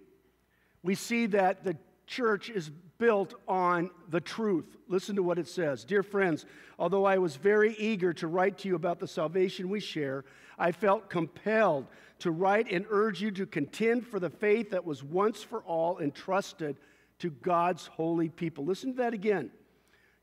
we 0.84 0.96
see 0.96 1.28
that 1.28 1.64
the 1.64 1.78
church 2.06 2.50
is 2.50 2.70
built 2.98 3.34
on 3.48 3.90
the 4.10 4.22
truth. 4.22 4.78
Listen 4.88 5.16
to 5.16 5.24
what 5.24 5.40
it 5.40 5.48
says. 5.48 5.84
Dear 5.84 6.04
friends, 6.04 6.46
although 6.78 7.06
I 7.06 7.18
was 7.18 7.36
very 7.36 7.76
eager 7.76 8.14
to 8.14 8.28
write 8.28 8.58
to 8.60 8.68
you 8.68 8.76
about 8.76 9.00
the 9.00 9.08
salvation 9.08 9.70
we 9.70 9.80
share, 9.80 10.26
I 10.58 10.72
felt 10.72 11.10
compelled 11.10 11.88
to 12.20 12.32
write 12.32 12.72
and 12.72 12.86
urge 12.90 13.22
you 13.22 13.32
to 13.32 13.46
contend 13.46 14.08
for 14.08 14.20
the 14.20 14.30
faith 14.30 14.72
that 14.72 14.86
was 14.86 15.04
once 15.04 15.42
for 15.42 15.62
all 15.64 16.00
entrusted 16.00 16.78
to 17.20 17.30
God's 17.30 17.88
holy 17.88 18.30
people. 18.30 18.66
Listen 18.66 18.92
to 18.92 18.98
that 18.98 19.14
again. 19.14 19.52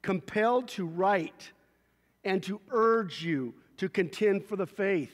Compelled 0.02 0.68
to 0.68 0.86
write 0.86 1.52
and 2.24 2.42
to 2.42 2.60
urge 2.70 3.22
you 3.22 3.54
to 3.80 3.88
contend 3.88 4.44
for 4.44 4.56
the 4.56 4.66
faith. 4.66 5.10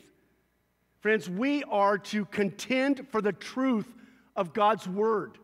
Friends, 0.99 1.31
we 1.31 1.63
are 1.65 1.99
to 1.99 2.25
contend 2.25 3.07
for 3.13 3.23
the 3.23 3.33
truth 3.33 3.95
of 4.35 4.53
God's 4.53 4.89
word. 4.89 5.39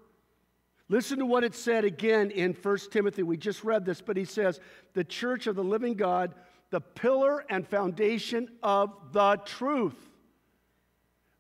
Listen 0.88 1.20
to 1.20 1.24
what 1.24 1.44
it 1.44 1.54
said 1.54 1.84
again 1.84 2.32
in 2.32 2.52
1 2.52 2.78
Timothy. 2.90 3.22
We 3.22 3.36
just 3.36 3.62
read 3.62 3.84
this, 3.84 4.00
but 4.00 4.16
he 4.16 4.24
says, 4.24 4.58
The 4.94 5.04
church 5.04 5.46
of 5.46 5.54
the 5.54 5.62
living 5.62 5.94
God, 5.94 6.34
the 6.70 6.80
pillar 6.80 7.44
and 7.48 7.64
foundation 7.64 8.48
of 8.60 8.90
the 9.12 9.36
truth. 9.44 9.94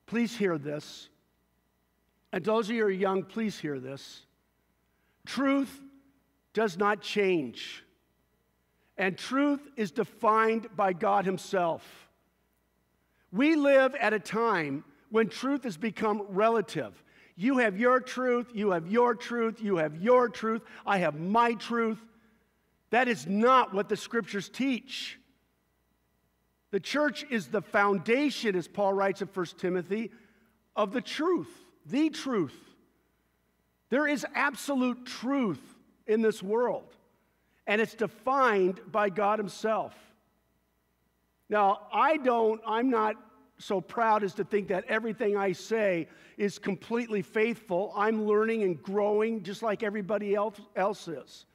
Please 0.06 0.36
hear 0.36 0.58
this. 0.58 1.08
And 2.32 2.44
those 2.44 2.68
of 2.68 2.76
you 2.76 2.82
who 2.82 2.88
are 2.88 2.92
young, 2.92 3.24
please 3.24 3.58
hear 3.58 3.80
this. 3.80 4.24
Truth 5.26 5.80
does 6.54 6.78
not 6.78 7.02
change. 7.02 7.81
And 8.96 9.16
truth 9.16 9.60
is 9.76 9.90
defined 9.90 10.68
by 10.76 10.92
God 10.92 11.24
Himself. 11.24 11.82
We 13.30 13.56
live 13.56 13.94
at 13.94 14.12
a 14.12 14.18
time 14.18 14.84
when 15.10 15.28
truth 15.28 15.64
has 15.64 15.76
become 15.76 16.22
relative. 16.28 17.02
You 17.34 17.58
have 17.58 17.78
your 17.78 18.00
truth, 18.00 18.48
you 18.52 18.70
have 18.70 18.86
your 18.86 19.14
truth, 19.14 19.60
you 19.60 19.76
have 19.76 19.96
your 19.96 20.28
truth, 20.28 20.62
I 20.84 20.98
have 20.98 21.18
my 21.18 21.54
truth. 21.54 21.98
That 22.90 23.08
is 23.08 23.26
not 23.26 23.72
what 23.72 23.88
the 23.88 23.96
scriptures 23.96 24.50
teach. 24.50 25.18
The 26.72 26.80
church 26.80 27.24
is 27.30 27.48
the 27.48 27.62
foundation, 27.62 28.54
as 28.54 28.68
Paul 28.68 28.92
writes 28.92 29.22
in 29.22 29.28
1 29.28 29.46
Timothy, 29.58 30.10
of 30.76 30.92
the 30.92 31.00
truth, 31.00 31.50
the 31.86 32.10
truth. 32.10 32.58
There 33.90 34.06
is 34.06 34.26
absolute 34.34 35.04
truth 35.04 35.60
in 36.06 36.22
this 36.22 36.42
world, 36.42 36.96
and 37.66 37.80
it's 37.80 37.94
defined 37.94 38.80
by 38.90 39.08
God 39.08 39.38
Himself. 39.38 39.94
Now, 41.48 41.86
I 41.92 42.16
don't, 42.16 42.60
I'm 42.66 42.90
not 42.90 43.16
so 43.58 43.80
proud 43.80 44.24
as 44.24 44.34
to 44.34 44.44
think 44.44 44.68
that 44.68 44.84
everything 44.88 45.36
I 45.36 45.52
say 45.52 46.08
is 46.36 46.58
completely 46.58 47.22
faithful. 47.22 47.92
I'm 47.96 48.26
learning 48.26 48.62
and 48.62 48.82
growing 48.82 49.42
just 49.42 49.62
like 49.62 49.82
everybody 49.82 50.34
else, 50.34 50.60
else 50.74 51.06
is. 51.08 51.46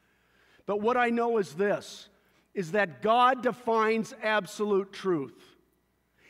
But 0.65 0.81
what 0.81 0.97
I 0.97 1.09
know 1.09 1.37
is 1.37 1.53
this 1.53 2.09
is 2.53 2.71
that 2.71 3.01
God 3.01 3.43
defines 3.43 4.15
absolute 4.23 4.91
truth. 4.91 5.57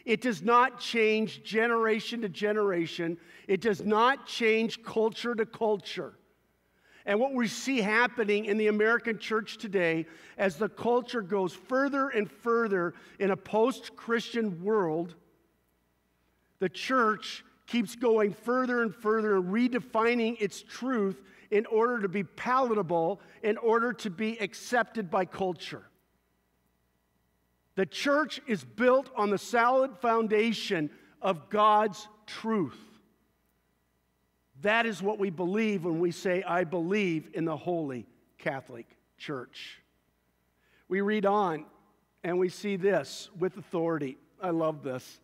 It 0.05 0.21
does 0.21 0.41
not 0.41 0.79
change 0.79 1.43
generation 1.43 2.21
to 2.21 2.29
generation. 2.29 3.17
It 3.47 3.61
does 3.61 3.83
not 3.83 4.25
change 4.25 4.83
culture 4.83 5.35
to 5.35 5.45
culture. 5.45 6.13
And 7.07 7.21
what 7.21 7.33
we 7.33 7.47
see 7.47 7.79
happening 7.79 8.45
in 8.45 8.57
the 8.57 8.67
American 8.67 9.17
church 9.17 9.57
today, 9.57 10.05
as 10.37 10.57
the 10.57 10.67
culture 10.67 11.21
goes 11.21 11.53
further 11.53 12.09
and 12.09 12.29
further 12.29 12.93
in 13.17 13.31
a 13.31 13.37
post 13.37 13.95
Christian 13.95 14.61
world, 14.61 15.15
the 16.59 16.67
church 16.67 17.45
keeps 17.65 17.95
going 17.95 18.33
further 18.33 18.81
and 18.81 18.93
further 18.93 19.41
redefining 19.41 20.35
its 20.41 20.61
truth 20.61 21.23
in 21.49 21.65
order 21.67 22.01
to 22.01 22.09
be 22.09 22.23
palatable, 22.23 23.21
in 23.41 23.55
order 23.57 23.93
to 23.93 24.09
be 24.09 24.37
accepted 24.41 25.09
by 25.09 25.23
culture. 25.23 25.83
The 27.75 27.85
church 27.85 28.41
is 28.47 28.65
built 28.65 29.11
on 29.15 29.29
the 29.29 29.37
solid 29.37 29.97
foundation 29.99 30.89
of 31.21 31.49
God's 31.49 32.05
truth. 32.25 32.96
That 34.61 34.85
is 34.85 35.01
what 35.01 35.19
we 35.19 35.29
believe 35.29 35.85
when 35.85 35.99
we 35.99 36.11
say, 36.11 36.43
I 36.43 36.63
believe 36.63 37.29
in 37.33 37.45
the 37.45 37.57
Holy 37.57 38.07
Catholic 38.37 38.87
Church. 39.17 39.81
We 40.87 41.01
read 41.01 41.25
on 41.25 41.65
and 42.23 42.39
we 42.39 42.49
see 42.49 42.75
this 42.75 43.29
with 43.37 43.57
authority. 43.57 44.17
I 44.41 44.49
love 44.49 44.83
this. 44.83 45.19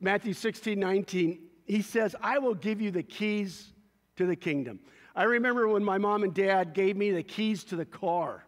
Matthew 0.00 0.32
16, 0.32 0.78
19, 0.78 1.38
he 1.66 1.82
says, 1.82 2.16
I 2.20 2.38
will 2.38 2.54
give 2.54 2.80
you 2.80 2.90
the 2.90 3.02
keys 3.02 3.72
to 4.16 4.26
the 4.26 4.36
kingdom. 4.36 4.80
I 5.14 5.24
remember 5.24 5.68
when 5.68 5.84
my 5.84 5.98
mom 5.98 6.22
and 6.22 6.32
dad 6.32 6.72
gave 6.72 6.96
me 6.96 7.10
the 7.10 7.22
keys 7.22 7.64
to 7.64 7.76
the 7.76 7.84
car. 7.84 8.44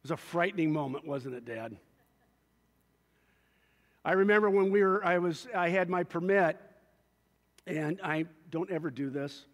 It 0.00 0.04
was 0.04 0.10
a 0.12 0.16
frightening 0.16 0.72
moment, 0.72 1.06
wasn't 1.06 1.34
it, 1.34 1.44
Dad? 1.44 1.76
I 4.04 4.12
remember 4.12 4.48
when 4.48 4.70
we 4.70 4.82
were, 4.82 5.04
I 5.04 5.18
was, 5.18 5.48
I 5.54 5.70
had 5.70 5.88
my 5.88 6.04
permit 6.04 6.56
and 7.68 8.00
I 8.02 8.24
don't 8.50 8.70
ever 8.70 8.90
do 8.90 9.10
this. 9.10 9.44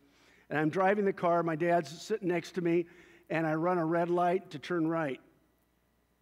And 0.48 0.58
I'm 0.58 0.70
driving 0.70 1.04
the 1.04 1.12
car, 1.12 1.42
my 1.42 1.56
dad's 1.56 1.90
sitting 2.02 2.28
next 2.28 2.52
to 2.52 2.60
me, 2.60 2.86
and 3.30 3.46
I 3.46 3.54
run 3.54 3.78
a 3.78 3.84
red 3.84 4.10
light 4.10 4.50
to 4.50 4.58
turn 4.58 4.86
right. 4.86 5.20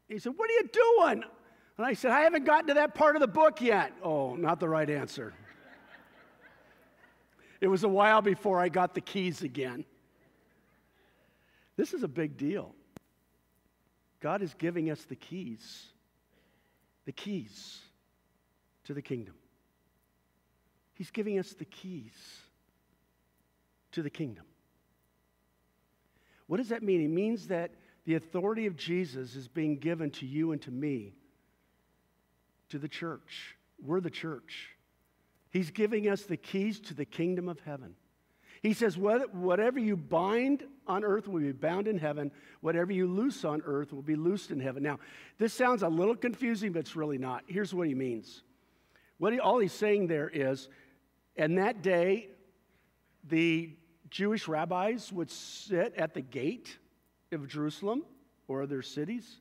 He 0.09 0.18
said, 0.18 0.33
What 0.37 0.50
are 0.50 0.55
you 0.55 0.68
doing? 0.72 1.24
And 1.78 1.87
I 1.87 1.94
said, 1.94 2.11
I 2.11 2.20
haven't 2.20 2.44
gotten 2.44 2.68
to 2.68 2.74
that 2.74 2.94
part 2.94 3.16
of 3.16 3.20
the 3.20 3.28
book 3.28 3.61
yet. 3.61 3.92
Oh, 4.02 4.35
not 4.35 4.61
the 4.61 4.68
right 4.68 4.88
answer. 4.88 5.35
it 7.61 7.68
was 7.68 7.85
a 7.85 7.88
while 7.88 8.22
before 8.22 8.61
I 8.61 8.68
got 8.68 8.94
the 8.94 9.00
keys 9.00 9.42
again. 9.42 9.85
This 11.76 11.94
is 11.94 12.02
a 12.02 12.09
big 12.09 12.37
deal. 12.37 12.74
God 14.20 14.42
is 14.42 14.55
giving 14.55 14.90
us 14.90 15.02
the 15.05 15.16
keys, 15.16 15.87
the 17.07 17.12
keys 17.12 17.81
to 18.85 18.94
the 18.94 19.02
kingdom. 19.02 19.35
He's 21.02 21.10
giving 21.10 21.40
us 21.40 21.54
the 21.54 21.64
keys 21.64 22.12
to 23.90 24.02
the 24.02 24.08
kingdom. 24.08 24.44
What 26.46 26.58
does 26.58 26.68
that 26.68 26.84
mean? 26.84 27.04
It 27.04 27.10
means 27.10 27.48
that 27.48 27.72
the 28.04 28.14
authority 28.14 28.66
of 28.66 28.76
Jesus 28.76 29.34
is 29.34 29.48
being 29.48 29.78
given 29.78 30.12
to 30.12 30.26
you 30.26 30.52
and 30.52 30.62
to 30.62 30.70
me, 30.70 31.14
to 32.68 32.78
the 32.78 32.86
church. 32.86 33.56
We're 33.84 33.98
the 33.98 34.10
church. 34.10 34.76
He's 35.50 35.72
giving 35.72 36.08
us 36.08 36.22
the 36.22 36.36
keys 36.36 36.78
to 36.82 36.94
the 36.94 37.04
kingdom 37.04 37.48
of 37.48 37.58
heaven. 37.58 37.96
He 38.62 38.72
says, 38.72 38.96
Whatever 38.96 39.80
you 39.80 39.96
bind 39.96 40.62
on 40.86 41.02
earth 41.02 41.26
will 41.26 41.40
be 41.40 41.50
bound 41.50 41.88
in 41.88 41.98
heaven. 41.98 42.30
Whatever 42.60 42.92
you 42.92 43.08
loose 43.08 43.44
on 43.44 43.60
earth 43.66 43.92
will 43.92 44.02
be 44.02 44.14
loosed 44.14 44.52
in 44.52 44.60
heaven. 44.60 44.84
Now, 44.84 45.00
this 45.38 45.52
sounds 45.52 45.82
a 45.82 45.88
little 45.88 46.14
confusing, 46.14 46.70
but 46.70 46.78
it's 46.78 46.94
really 46.94 47.18
not. 47.18 47.42
Here's 47.48 47.74
what 47.74 47.88
he 47.88 47.94
means. 47.96 48.44
What 49.18 49.32
he, 49.32 49.38
all 49.38 49.58
he's 49.58 49.72
saying 49.72 50.06
there 50.06 50.28
is 50.28 50.68
and 51.36 51.58
that 51.58 51.82
day, 51.82 52.28
the 53.24 53.70
Jewish 54.10 54.48
rabbis 54.48 55.12
would 55.12 55.30
sit 55.30 55.94
at 55.96 56.14
the 56.14 56.20
gate 56.20 56.76
of 57.32 57.48
Jerusalem 57.48 58.04
or 58.48 58.62
other 58.62 58.82
cities. 58.82 59.38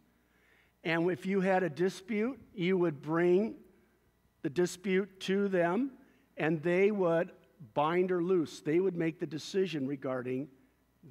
And 0.84 1.12
if 1.12 1.26
you 1.26 1.42
had 1.42 1.64
a 1.64 1.70
dispute, 1.70 2.40
you 2.56 2.78
would 2.78 3.02
bring 3.02 3.56
the 4.42 4.50
dispute 4.50 5.20
to 5.22 5.48
them, 5.48 5.92
and 6.38 6.64
they 6.64 6.90
would 6.90 7.32
bind 7.74 8.12
or 8.12 8.24
loose. 8.24 8.62
They 8.62 8.80
would 8.80 8.96
make 8.96 9.20
the 9.20 9.28
decision 9.28 9.86
regarding 9.86 10.48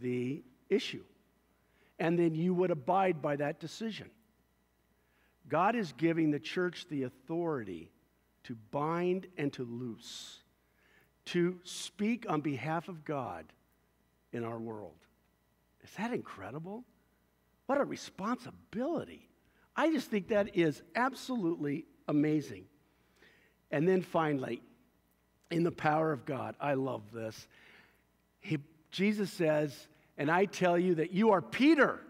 the 0.01 0.43
issue. 0.69 1.05
And 1.99 2.19
then 2.19 2.35
you 2.35 2.55
would 2.55 2.71
abide 2.71 3.21
by 3.21 3.37
that 3.37 3.61
decision. 3.61 4.11
God 5.49 5.77
is 5.77 5.93
giving 5.93 6.31
the 6.31 6.41
church 6.41 6.87
the 6.89 7.03
authority 7.03 7.91
to 8.45 8.57
bind 8.71 9.27
and 9.37 9.53
to 9.53 9.65
loose 9.65 10.41
to 11.31 11.59
speak 11.63 12.27
on 12.29 12.41
behalf 12.41 12.89
of 12.89 13.05
God 13.05 13.45
in 14.33 14.45
our 14.45 14.59
world. 14.59 14.97
Is 15.85 15.91
that 15.97 16.13
incredible? 16.13 16.85
What 17.67 17.81
a 17.81 17.85
responsibility. 17.85 19.29
I 19.77 19.93
just 19.93 20.11
think 20.11 20.29
that 20.29 20.57
is 20.57 20.83
absolutely 20.97 21.85
amazing. 22.09 22.65
And 23.71 23.87
then 23.87 24.03
finally, 24.03 24.61
in 25.53 25.63
the 25.63 25.71
power 25.71 26.13
of 26.13 26.25
God, 26.25 26.57
I 26.61 26.75
love 26.75 27.03
this. 27.13 27.47
He, 28.41 28.59
Jesus 28.91 29.31
says, 29.31 29.87
And 30.19 30.31
I 30.31 30.47
tell 30.47 30.79
you 30.79 30.97
that 30.97 31.13
you 31.13 31.31
are 31.31 31.41
Peter, 31.41 32.01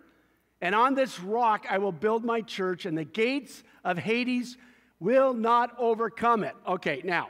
and 0.63 0.75
on 0.75 0.95
this 0.95 1.21
rock 1.21 1.67
I 1.69 1.77
will 1.77 1.93
build 1.93 2.25
my 2.25 2.41
church, 2.41 2.87
and 2.87 2.97
the 2.97 3.05
gates 3.05 3.63
of 3.85 3.99
Hades 3.99 4.57
will 4.99 5.35
not 5.35 5.75
overcome 5.79 6.43
it. 6.43 6.55
Okay, 6.67 7.03
now, 7.05 7.29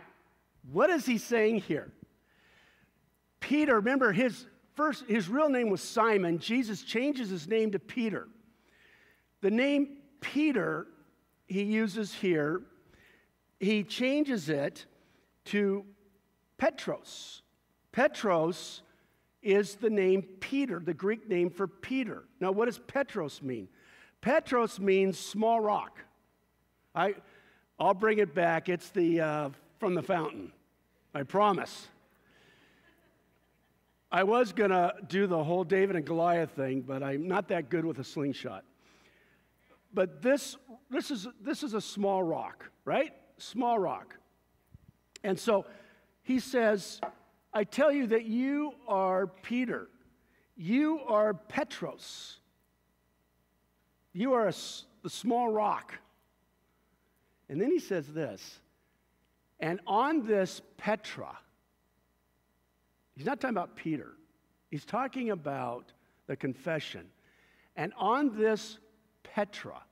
what 0.71 0.91
is 0.91 1.07
he 1.07 1.19
saying 1.19 1.61
here? 1.61 1.93
Peter, 3.41 3.77
remember 3.77 4.13
his 4.13 4.47
first 4.75 5.05
his 5.09 5.29
real 5.29 5.49
name 5.49 5.71
was 5.71 5.81
Simon. 5.81 6.39
Jesus 6.39 6.83
changes 6.83 7.31
his 7.31 7.49
name 7.49 7.73
to 7.73 7.79
Peter. 7.79 8.29
The 9.41 9.51
name 9.51 9.99
Peter 10.21 10.87
he 11.47 11.63
uses 11.65 12.15
here, 12.15 12.63
he 13.59 13.83
changes 13.83 14.49
it 14.49 14.87
to 15.47 15.85
Petros. 16.59 17.43
Petros 17.93 18.83
is 19.43 19.75
the 19.77 19.91
name 19.91 20.23
Peter, 20.39 20.79
the 20.79 20.95
Greek 20.95 21.29
name 21.29 21.51
for 21.51 21.67
Peter. 21.67 22.25
Now, 22.41 22.53
what 22.53 22.67
does 22.67 22.79
Petros 22.79 23.43
mean? 23.43 23.69
Petros 24.21 24.79
means 24.79 25.19
small 25.19 25.61
rock. 25.61 25.99
I, 26.95 27.15
I'll 27.79 27.95
bring 27.95 28.19
it 28.19 28.35
back. 28.35 28.69
It's 28.69 28.91
the 28.91 29.21
uh, 29.21 29.51
from 29.81 29.95
the 29.95 30.03
fountain. 30.03 30.53
I 31.15 31.25
promise. 31.25 31.89
I 34.13 34.23
was 34.25 34.53
going 34.53 34.71
to 34.71 34.93
do 35.09 35.27
the 35.27 35.43
whole 35.43 35.65
David 35.65 35.97
and 35.97 36.05
Goliath 36.05 36.51
thing, 36.51 36.83
but 36.83 37.03
I'm 37.03 37.27
not 37.27 37.49
that 37.49 37.71
good 37.71 37.85
with 37.85 37.99
a 37.99 38.05
slingshot. 38.05 38.65
But 39.93 40.23
this, 40.23 40.57
this, 40.91 41.11
is, 41.11 41.27
this 41.41 41.63
is 41.63 41.75
a 41.75 41.81
small 41.81 42.23
rock, 42.23 42.71
right? 42.85 43.13
Small 43.39 43.79
rock. 43.79 44.15
And 45.25 45.39
so 45.39 45.65
he 46.23 46.39
says, 46.39 47.01
I 47.53 47.65
tell 47.65 47.91
you 47.91 48.07
that 48.09 48.27
you 48.27 48.75
are 48.87 49.27
Peter. 49.27 49.89
You 50.57 51.01
are 51.09 51.33
Petros. 51.33 52.39
You 54.13 54.35
are 54.35 54.49
a, 54.49 54.55
the 55.03 55.11
small 55.11 55.49
rock. 55.49 55.95
And 57.49 57.61
then 57.61 57.71
he 57.71 57.79
says 57.79 58.07
this 58.09 58.61
and 59.61 59.81
on 59.87 60.27
this 60.27 60.63
Petra, 60.77 61.37
he's 63.15 63.27
not 63.27 63.41
talking 63.41 63.57
about 63.57 63.77
Peter, 63.77 64.13
he's 64.71 64.85
talking 64.85 65.31
about 65.31 65.93
the 66.27 66.37
confession. 66.37 67.07
And 67.77 67.93
on 67.97 68.37
this 68.37 68.79
Petra, 69.23 69.83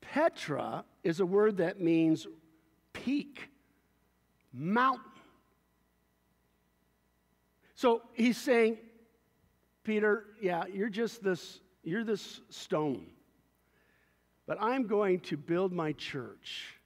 Petra 0.00 0.84
is 1.02 1.20
a 1.20 1.26
word 1.26 1.58
that 1.58 1.80
means 1.80 2.26
peak, 2.92 3.50
mountain. 4.52 5.04
So 7.74 8.02
he's 8.14 8.36
saying, 8.36 8.78
Peter, 9.84 10.24
yeah, 10.40 10.64
you're 10.72 10.88
just 10.88 11.22
this, 11.22 11.60
you're 11.82 12.04
this 12.04 12.40
stone. 12.48 13.06
But 14.46 14.58
I'm 14.60 14.86
going 14.86 15.20
to 15.20 15.36
build 15.36 15.72
my 15.72 15.92
church 15.92 16.77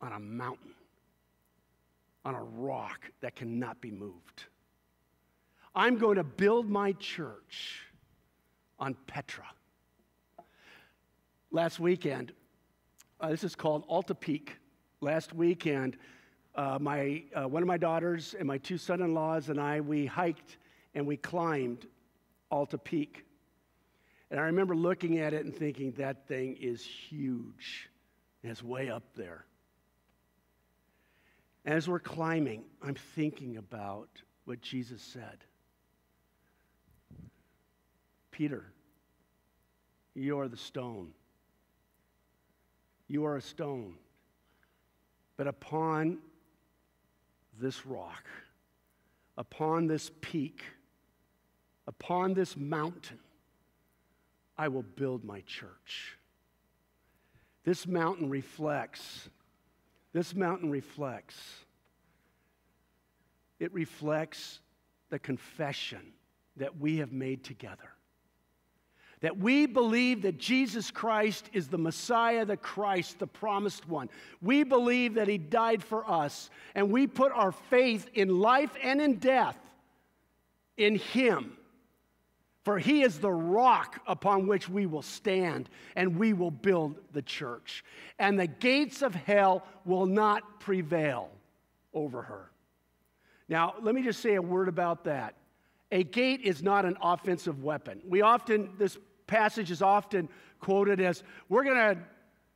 on 0.00 0.12
a 0.12 0.18
mountain, 0.18 0.74
on 2.24 2.34
a 2.34 2.42
rock 2.42 3.10
that 3.20 3.36
cannot 3.36 3.80
be 3.80 3.90
moved. 3.90 4.44
I'm 5.74 5.98
going 5.98 6.16
to 6.16 6.24
build 6.24 6.68
my 6.68 6.92
church 6.92 7.82
on 8.78 8.96
Petra. 9.06 9.46
Last 11.52 11.78
weekend, 11.80 12.32
uh, 13.20 13.28
this 13.28 13.44
is 13.44 13.54
called 13.54 13.84
Alta 13.88 14.14
Peak. 14.14 14.56
Last 15.00 15.34
weekend, 15.34 15.96
uh, 16.54 16.78
my, 16.80 17.22
uh, 17.34 17.46
one 17.48 17.62
of 17.62 17.66
my 17.66 17.76
daughters 17.76 18.34
and 18.38 18.46
my 18.46 18.58
two 18.58 18.78
son 18.78 19.00
in 19.02 19.14
laws 19.14 19.48
and 19.48 19.60
I, 19.60 19.80
we 19.80 20.06
hiked 20.06 20.58
and 20.94 21.06
we 21.06 21.16
climbed 21.16 21.86
Alta 22.50 22.78
Peak. 22.78 23.24
And 24.30 24.38
I 24.38 24.44
remember 24.44 24.74
looking 24.74 25.18
at 25.18 25.32
it 25.32 25.44
and 25.44 25.54
thinking, 25.54 25.92
that 25.92 26.26
thing 26.26 26.56
is 26.60 26.84
huge. 26.84 27.90
it's 28.42 28.62
way 28.62 28.90
up 28.90 29.02
there. 29.14 29.44
As 31.64 31.88
we're 31.88 31.98
climbing, 32.00 32.64
I'm 32.82 32.94
thinking 32.94 33.56
about 33.56 34.08
what 34.44 34.60
Jesus 34.60 35.02
said 35.02 35.44
Peter, 38.30 38.64
you 40.14 40.38
are 40.38 40.48
the 40.48 40.56
stone. 40.56 41.12
You 43.06 43.26
are 43.26 43.36
a 43.36 43.42
stone. 43.42 43.96
But 45.36 45.46
upon 45.46 46.18
this 47.60 47.84
rock, 47.84 48.24
upon 49.36 49.88
this 49.88 50.10
peak, 50.22 50.62
upon 51.86 52.32
this 52.32 52.56
mountain, 52.56 53.18
I 54.56 54.68
will 54.68 54.84
build 54.84 55.24
my 55.24 55.42
church. 55.42 56.16
This 57.64 57.86
mountain 57.86 58.30
reflects, 58.30 59.28
this 60.12 60.34
mountain 60.34 60.70
reflects, 60.70 61.36
it 63.58 63.72
reflects 63.72 64.60
the 65.10 65.18
confession 65.18 66.12
that 66.56 66.78
we 66.78 66.98
have 66.98 67.12
made 67.12 67.44
together 67.44 67.90
that 69.20 69.36
we 69.36 69.66
believe 69.66 70.22
that 70.22 70.38
Jesus 70.38 70.90
Christ 70.90 71.50
is 71.52 71.68
the 71.68 71.78
Messiah, 71.78 72.44
the 72.44 72.56
Christ, 72.56 73.18
the 73.18 73.26
promised 73.26 73.86
one. 73.88 74.08
We 74.40 74.64
believe 74.64 75.14
that 75.14 75.28
He 75.28 75.38
died 75.38 75.82
for 75.82 76.10
us, 76.10 76.50
and 76.74 76.90
we 76.90 77.06
put 77.06 77.32
our 77.32 77.52
faith 77.52 78.08
in 78.14 78.40
life 78.40 78.70
and 78.82 79.00
in 79.00 79.16
death 79.16 79.58
in 80.76 80.96
Him. 80.96 81.56
For 82.64 82.78
He 82.78 83.02
is 83.02 83.18
the 83.18 83.30
rock 83.30 84.00
upon 84.06 84.46
which 84.46 84.68
we 84.68 84.86
will 84.86 85.02
stand, 85.02 85.70
and 85.96 86.18
we 86.18 86.32
will 86.32 86.50
build 86.50 86.96
the 87.12 87.22
church. 87.22 87.84
And 88.18 88.38
the 88.38 88.46
gates 88.46 89.02
of 89.02 89.14
hell 89.14 89.64
will 89.84 90.06
not 90.06 90.60
prevail 90.60 91.30
over 91.94 92.22
her. 92.22 92.50
Now, 93.48 93.74
let 93.80 93.94
me 93.94 94.02
just 94.02 94.20
say 94.20 94.34
a 94.34 94.42
word 94.42 94.68
about 94.68 95.04
that. 95.04 95.34
A 95.90 96.04
gate 96.04 96.42
is 96.42 96.62
not 96.62 96.84
an 96.84 96.96
offensive 97.02 97.64
weapon. 97.64 98.00
We 98.06 98.22
often, 98.22 98.70
this 98.78 98.96
passage 99.26 99.70
is 99.70 99.82
often 99.82 100.28
quoted 100.60 101.00
as 101.00 101.22
we're 101.48 101.64
going 101.64 101.96
to 101.96 102.00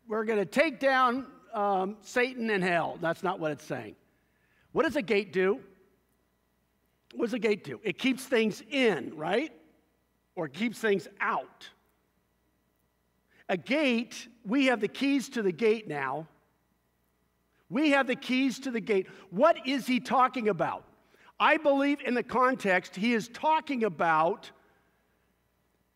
we're 0.07 0.25
to 0.25 0.45
take 0.45 0.81
down 0.81 1.27
um, 1.55 1.97
Satan 2.03 2.51
and 2.51 2.63
hell. 2.63 2.99
That's 3.01 3.23
not 3.23 3.41
what 3.41 3.53
it's 3.53 3.65
saying. 3.65 3.97
What 4.73 4.85
does 4.85 4.97
a 4.97 5.03
gate 5.03 5.33
do? 5.33 5.61
What 7.15 7.27
does 7.27 7.35
a 7.35 7.39
gate 7.39 7.65
do? 7.65 7.81
It 7.83 7.99
keeps 7.99 8.25
things 8.25 8.63
in, 8.71 9.17
right? 9.17 9.53
Or 10.37 10.49
keeps 10.49 10.79
things 10.79 11.09
out. 11.21 11.69
A 13.49 13.57
gate, 13.57 14.29
we 14.45 14.67
have 14.67 14.81
the 14.81 14.89
keys 14.89 15.29
to 15.31 15.43
the 15.43 15.53
gate 15.53 15.87
now. 15.87 16.27
We 17.69 17.91
have 17.91 18.07
the 18.07 18.17
keys 18.17 18.59
to 18.61 18.71
the 18.71 18.81
gate. 18.81 19.07
What 19.31 19.67
is 19.67 19.87
he 19.87 20.01
talking 20.01 20.49
about? 20.49 20.85
I 21.39 21.57
believe 21.57 22.01
in 22.05 22.15
the 22.15 22.23
context, 22.23 22.97
he 22.97 23.13
is 23.13 23.29
talking 23.29 23.85
about 23.85 24.51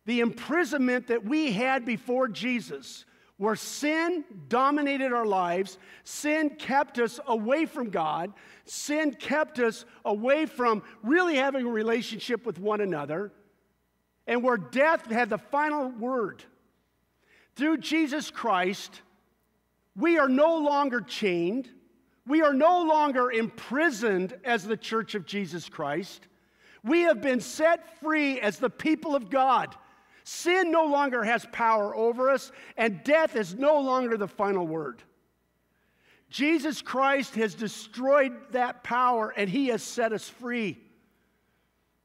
the 0.04 0.20
imprisonment 0.20 1.06
that 1.08 1.24
we 1.24 1.52
had 1.52 1.84
before 1.84 2.28
Jesus, 2.28 3.04
where 3.36 3.54
sin 3.54 4.24
dominated 4.48 5.12
our 5.12 5.26
lives, 5.26 5.78
sin 6.02 6.50
kept 6.50 6.98
us 6.98 7.20
away 7.26 7.66
from 7.66 7.90
God, 7.90 8.32
sin 8.64 9.12
kept 9.12 9.58
us 9.58 9.84
away 10.04 10.46
from 10.46 10.82
really 11.02 11.36
having 11.36 11.66
a 11.66 11.70
relationship 11.70 12.44
with 12.44 12.58
one 12.58 12.80
another, 12.80 13.32
and 14.28 14.42
where 14.42 14.58
death 14.58 15.10
had 15.10 15.30
the 15.30 15.38
final 15.38 15.88
word. 15.88 16.44
Through 17.56 17.78
Jesus 17.78 18.30
Christ, 18.30 19.00
we 19.96 20.18
are 20.18 20.28
no 20.28 20.58
longer 20.58 21.00
chained. 21.00 21.68
We 22.26 22.42
are 22.42 22.52
no 22.52 22.84
longer 22.84 23.32
imprisoned 23.32 24.36
as 24.44 24.64
the 24.64 24.76
church 24.76 25.14
of 25.14 25.24
Jesus 25.24 25.68
Christ. 25.68 26.28
We 26.84 27.00
have 27.02 27.22
been 27.22 27.40
set 27.40 27.98
free 28.00 28.38
as 28.38 28.58
the 28.58 28.70
people 28.70 29.16
of 29.16 29.30
God. 29.30 29.74
Sin 30.24 30.70
no 30.70 30.84
longer 30.84 31.24
has 31.24 31.46
power 31.50 31.96
over 31.96 32.28
us, 32.28 32.52
and 32.76 33.02
death 33.02 33.34
is 33.34 33.54
no 33.54 33.80
longer 33.80 34.18
the 34.18 34.28
final 34.28 34.66
word. 34.66 35.02
Jesus 36.28 36.82
Christ 36.82 37.34
has 37.36 37.54
destroyed 37.54 38.32
that 38.50 38.84
power, 38.84 39.32
and 39.34 39.48
he 39.48 39.68
has 39.68 39.82
set 39.82 40.12
us 40.12 40.28
free. 40.28 40.78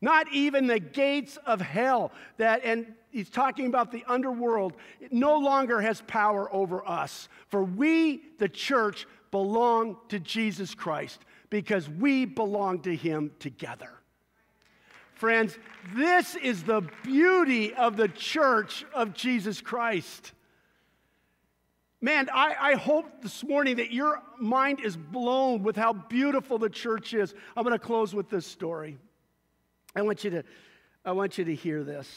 Not 0.04 0.28
even 0.34 0.68
the 0.68 0.82
gates 0.82 1.38
of 1.46 1.62
hell 1.62 2.12
that, 2.36 2.66
and 2.66 2.94
he's 3.10 3.30
talking 3.30 3.68
about 3.68 3.90
the 3.90 4.04
underworld, 4.06 4.74
it 5.00 5.14
no 5.14 5.38
longer 5.38 5.80
has 5.80 6.02
power 6.08 6.54
over 6.54 6.86
us. 6.86 7.30
For 7.48 7.64
we, 7.64 8.22
the 8.38 8.50
church, 8.50 9.08
belong 9.32 9.96
to 10.10 10.20
Jesus 10.20 10.76
Christ 10.76 11.22
because 11.50 11.90
we 11.90 12.26
belong 12.26 12.82
to 12.82 12.94
him 12.94 13.32
together. 13.40 13.92
Friends, 15.14 15.58
this 15.96 16.36
is 16.36 16.64
the 16.64 16.82
beauty 17.04 17.74
of 17.74 17.96
the 17.96 18.10
church 18.10 18.84
of 18.94 19.14
Jesus 19.14 19.62
Christ. 19.62 20.34
Man, 22.02 22.28
I, 22.34 22.56
I, 22.60 22.74
hope 22.74 23.22
this 23.22 23.42
morning 23.42 23.78
that 23.78 23.94
your 23.94 24.22
mind 24.38 24.82
is 24.84 24.98
blown 24.98 25.64
with 25.64 25.78
how 25.78 25.94
beautiful 25.94 26.58
the 26.58 26.70
church 26.70 27.14
is. 27.14 27.34
I'm 27.56 27.64
going 27.64 27.72
to 27.72 27.80
close 27.80 28.14
with 28.14 28.30
this 28.30 28.46
story. 28.46 28.98
I 29.96 30.02
want 30.02 30.24
you 30.24 30.30
to, 30.32 30.44
I 31.06 31.12
want 31.12 31.38
you 31.38 31.46
to 31.46 31.56
hear 31.56 31.84
this. 31.84 32.10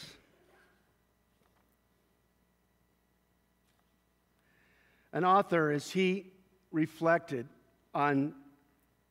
An 5.13 5.23
author, 5.23 5.71
as 5.71 5.89
he 5.89 6.31
reflected 6.71 7.47
on 7.93 8.33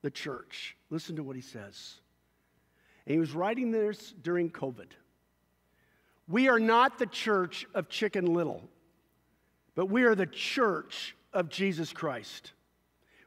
the 0.02 0.10
church, 0.10 0.76
listen 0.90 1.16
to 1.16 1.22
what 1.22 1.36
he 1.36 1.42
says. 1.42 1.94
And 3.06 3.12
he 3.12 3.18
was 3.18 3.32
writing 3.32 3.70
this 3.70 4.14
during 4.22 4.50
COVID. 4.50 4.88
We 6.28 6.48
are 6.48 6.58
not 6.58 6.98
the 6.98 7.06
church 7.06 7.66
of 7.74 7.88
Chicken 7.88 8.34
Little, 8.34 8.62
but 9.74 9.86
we 9.86 10.02
are 10.04 10.14
the 10.14 10.26
church 10.26 11.16
of 11.32 11.48
Jesus 11.48 11.92
Christ. 11.92 12.52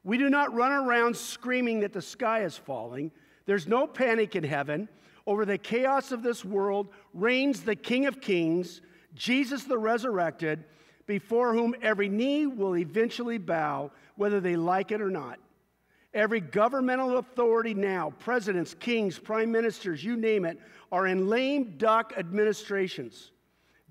We 0.04 0.18
do 0.18 0.30
not 0.30 0.54
run 0.54 0.72
around 0.72 1.16
screaming 1.16 1.82
that 1.82 1.94
the 1.94 2.02
sky 2.02 2.44
is 2.44 2.58
falling. 2.58 3.12
There's 3.46 3.68
no 3.68 3.88
panic 3.88 4.36
in 4.36 4.44
heaven. 4.44 4.90
Over 5.30 5.46
the 5.46 5.60
chaos 5.60 6.12
of 6.12 6.24
this 6.24 6.44
world 6.44 6.88
reigns 7.14 7.62
the 7.62 7.76
King 7.76 8.08
of 8.08 8.20
Kings, 8.20 8.82
Jesus 9.14 9.64
the 9.64 9.78
resurrected, 9.78 10.64
before 11.06 11.54
whom 11.54 11.76
every 11.84 12.10
knee 12.10 12.48
will 12.48 12.76
eventually 12.76 13.38
bow, 13.38 13.92
whether 14.16 14.40
they 14.40 14.56
like 14.56 14.92
it 14.92 15.02
or 15.02 15.12
not. 15.12 15.38
Every 16.16 16.40
governmental 16.40 17.20
authority 17.20 17.76
now, 17.76 18.12
presidents, 18.18 18.74
kings, 18.74 19.20
prime 19.20 19.52
ministers, 19.52 20.04
you 20.04 20.16
name 20.18 20.46
it, 20.46 20.58
are 20.92 21.06
in 21.06 21.28
lame 21.28 21.76
duck 21.78 22.12
administrations. 22.18 23.30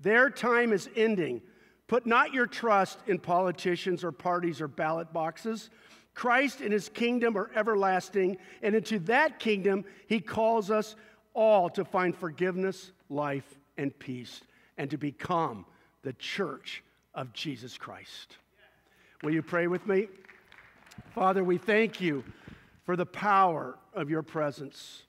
Their 0.01 0.29
time 0.29 0.73
is 0.73 0.89
ending. 0.97 1.41
Put 1.87 2.05
not 2.05 2.33
your 2.33 2.47
trust 2.47 2.99
in 3.07 3.17
politicians 3.17 4.03
or 4.03 4.11
parties 4.11 4.59
or 4.59 4.67
ballot 4.67 5.13
boxes. 5.13 5.69
Christ 6.15 6.59
and 6.59 6.73
his 6.73 6.89
kingdom 6.89 7.37
are 7.37 7.49
everlasting, 7.55 8.39
and 8.61 8.75
into 8.75 8.99
that 8.99 9.39
kingdom 9.39 9.85
he 10.07 10.19
calls 10.19 10.69
us 10.69 10.97
all 11.39 11.69
to 11.69 11.85
find 11.85 12.13
forgiveness, 12.13 12.91
life, 13.09 13.57
and 13.77 13.97
peace, 13.97 14.41
and 14.77 14.89
to 14.89 14.97
become 14.97 15.65
the 16.03 16.11
church 16.13 16.83
of 17.13 17.31
Jesus 17.31 17.77
Christ. 17.77 18.35
Will 19.23 19.31
you 19.31 19.41
pray 19.41 19.67
with 19.67 19.87
me? 19.87 20.09
Father, 21.15 21.41
we 21.41 21.57
thank 21.57 22.01
you 22.01 22.25
for 22.85 22.97
the 22.97 23.05
power 23.05 23.77
of 23.93 24.09
your 24.09 24.21
presence. 24.21 25.03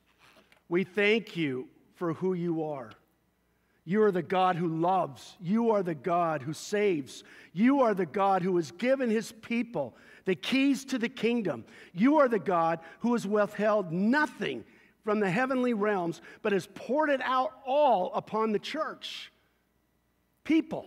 We 0.68 0.85
thank 0.85 1.37
you 1.37 1.66
for 1.97 2.12
who 2.12 2.35
you 2.35 2.62
are. 2.62 2.93
You 3.85 4.05
are 4.05 4.12
the 4.12 4.22
God 4.22 4.55
who 4.55 4.68
loves. 4.68 5.35
You 5.41 5.72
are 5.72 5.83
the 5.83 5.97
God 5.97 6.43
who 6.43 6.53
saves. 6.53 7.24
You 7.53 7.81
are 7.81 7.93
the 7.95 8.07
God 8.07 8.43
who 8.43 8.55
has 8.55 8.70
given 8.70 9.11
his 9.11 9.33
people 9.33 9.97
the 10.26 10.37
keys 10.37 10.85
to 10.85 10.99
the 10.99 11.09
kingdom. 11.09 11.64
You 11.93 12.18
are 12.18 12.28
the 12.28 12.39
God 12.39 12.78
who 13.01 13.14
has 13.14 13.26
withheld 13.26 13.91
nothing 13.91 14.64
from 15.11 15.18
the 15.18 15.28
heavenly 15.28 15.74
realms, 15.74 16.22
but 16.40 16.52
has 16.52 16.68
poured 16.72 17.11
it 17.11 17.20
out 17.24 17.50
all 17.66 18.12
upon 18.14 18.52
the 18.52 18.61
church. 18.61 19.32
People, 20.44 20.86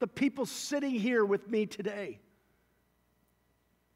the 0.00 0.08
people 0.08 0.46
sitting 0.46 0.90
here 0.90 1.24
with 1.24 1.48
me 1.48 1.64
today. 1.64 2.18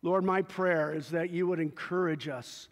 Lord, 0.03 0.23
my 0.23 0.41
prayer 0.41 0.95
is 0.95 1.11
that 1.11 1.31
you 1.31 1.49
would 1.49 1.59
encourage 1.59 2.29
us, 2.29 2.69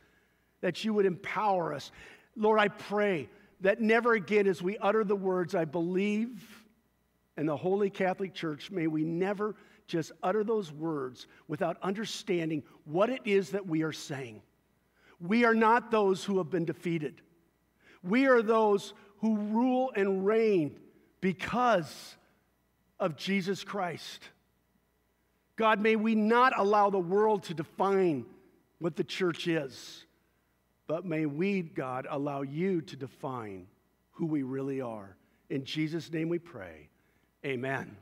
that 0.60 0.84
you 0.84 0.94
would 0.94 1.04
empower 1.04 1.74
us, 1.74 1.90
Lord, 2.36 2.60
I 2.60 2.68
pray 2.68 3.28
that 3.62 3.80
never 3.80 4.12
again, 4.12 4.46
as 4.46 4.62
we 4.62 4.78
utter 4.78 5.02
the 5.02 5.16
words, 5.16 5.56
I 5.56 5.64
believe 5.64 6.44
in 7.36 7.46
the 7.46 7.56
Holy 7.56 7.90
Catholic 7.90 8.34
Church, 8.34 8.70
may 8.70 8.86
we 8.86 9.02
never 9.02 9.56
just 9.88 10.12
utter 10.22 10.44
those 10.44 10.70
words 10.70 11.26
without 11.48 11.76
understanding 11.82 12.62
what 12.84 13.10
it 13.10 13.22
is 13.24 13.50
that 13.50 13.66
we 13.66 13.82
are 13.82 13.92
saying. 13.92 14.42
We 15.20 15.44
are 15.44 15.54
not 15.54 15.90
those 15.90 16.24
who 16.24 16.38
have 16.38 16.50
been 16.50 16.64
defeated. 16.64 17.20
We 18.02 18.26
are 18.26 18.42
those 18.42 18.94
who 19.18 19.36
rule 19.36 19.92
and 19.96 20.26
reign 20.26 20.78
because 21.20 22.16
of 23.00 23.16
Jesus 23.16 23.64
Christ. 23.64 24.28
God, 25.56 25.80
may 25.80 25.96
we 25.96 26.14
not 26.14 26.52
allow 26.58 26.90
the 26.90 26.98
world 26.98 27.44
to 27.44 27.54
define 27.54 28.26
what 28.78 28.96
the 28.96 29.04
church 29.04 29.46
is, 29.46 30.04
but 30.86 31.06
may 31.06 31.26
we, 31.26 31.62
God, 31.62 32.06
allow 32.10 32.42
you 32.42 32.82
to 32.82 32.96
define 32.96 33.66
who 34.10 34.26
we 34.26 34.42
really 34.42 34.80
are. 34.80 35.16
In 35.48 35.64
Jesus' 35.64 36.12
name 36.12 36.28
we 36.28 36.38
pray. 36.38 36.88
Amen. 37.44 37.96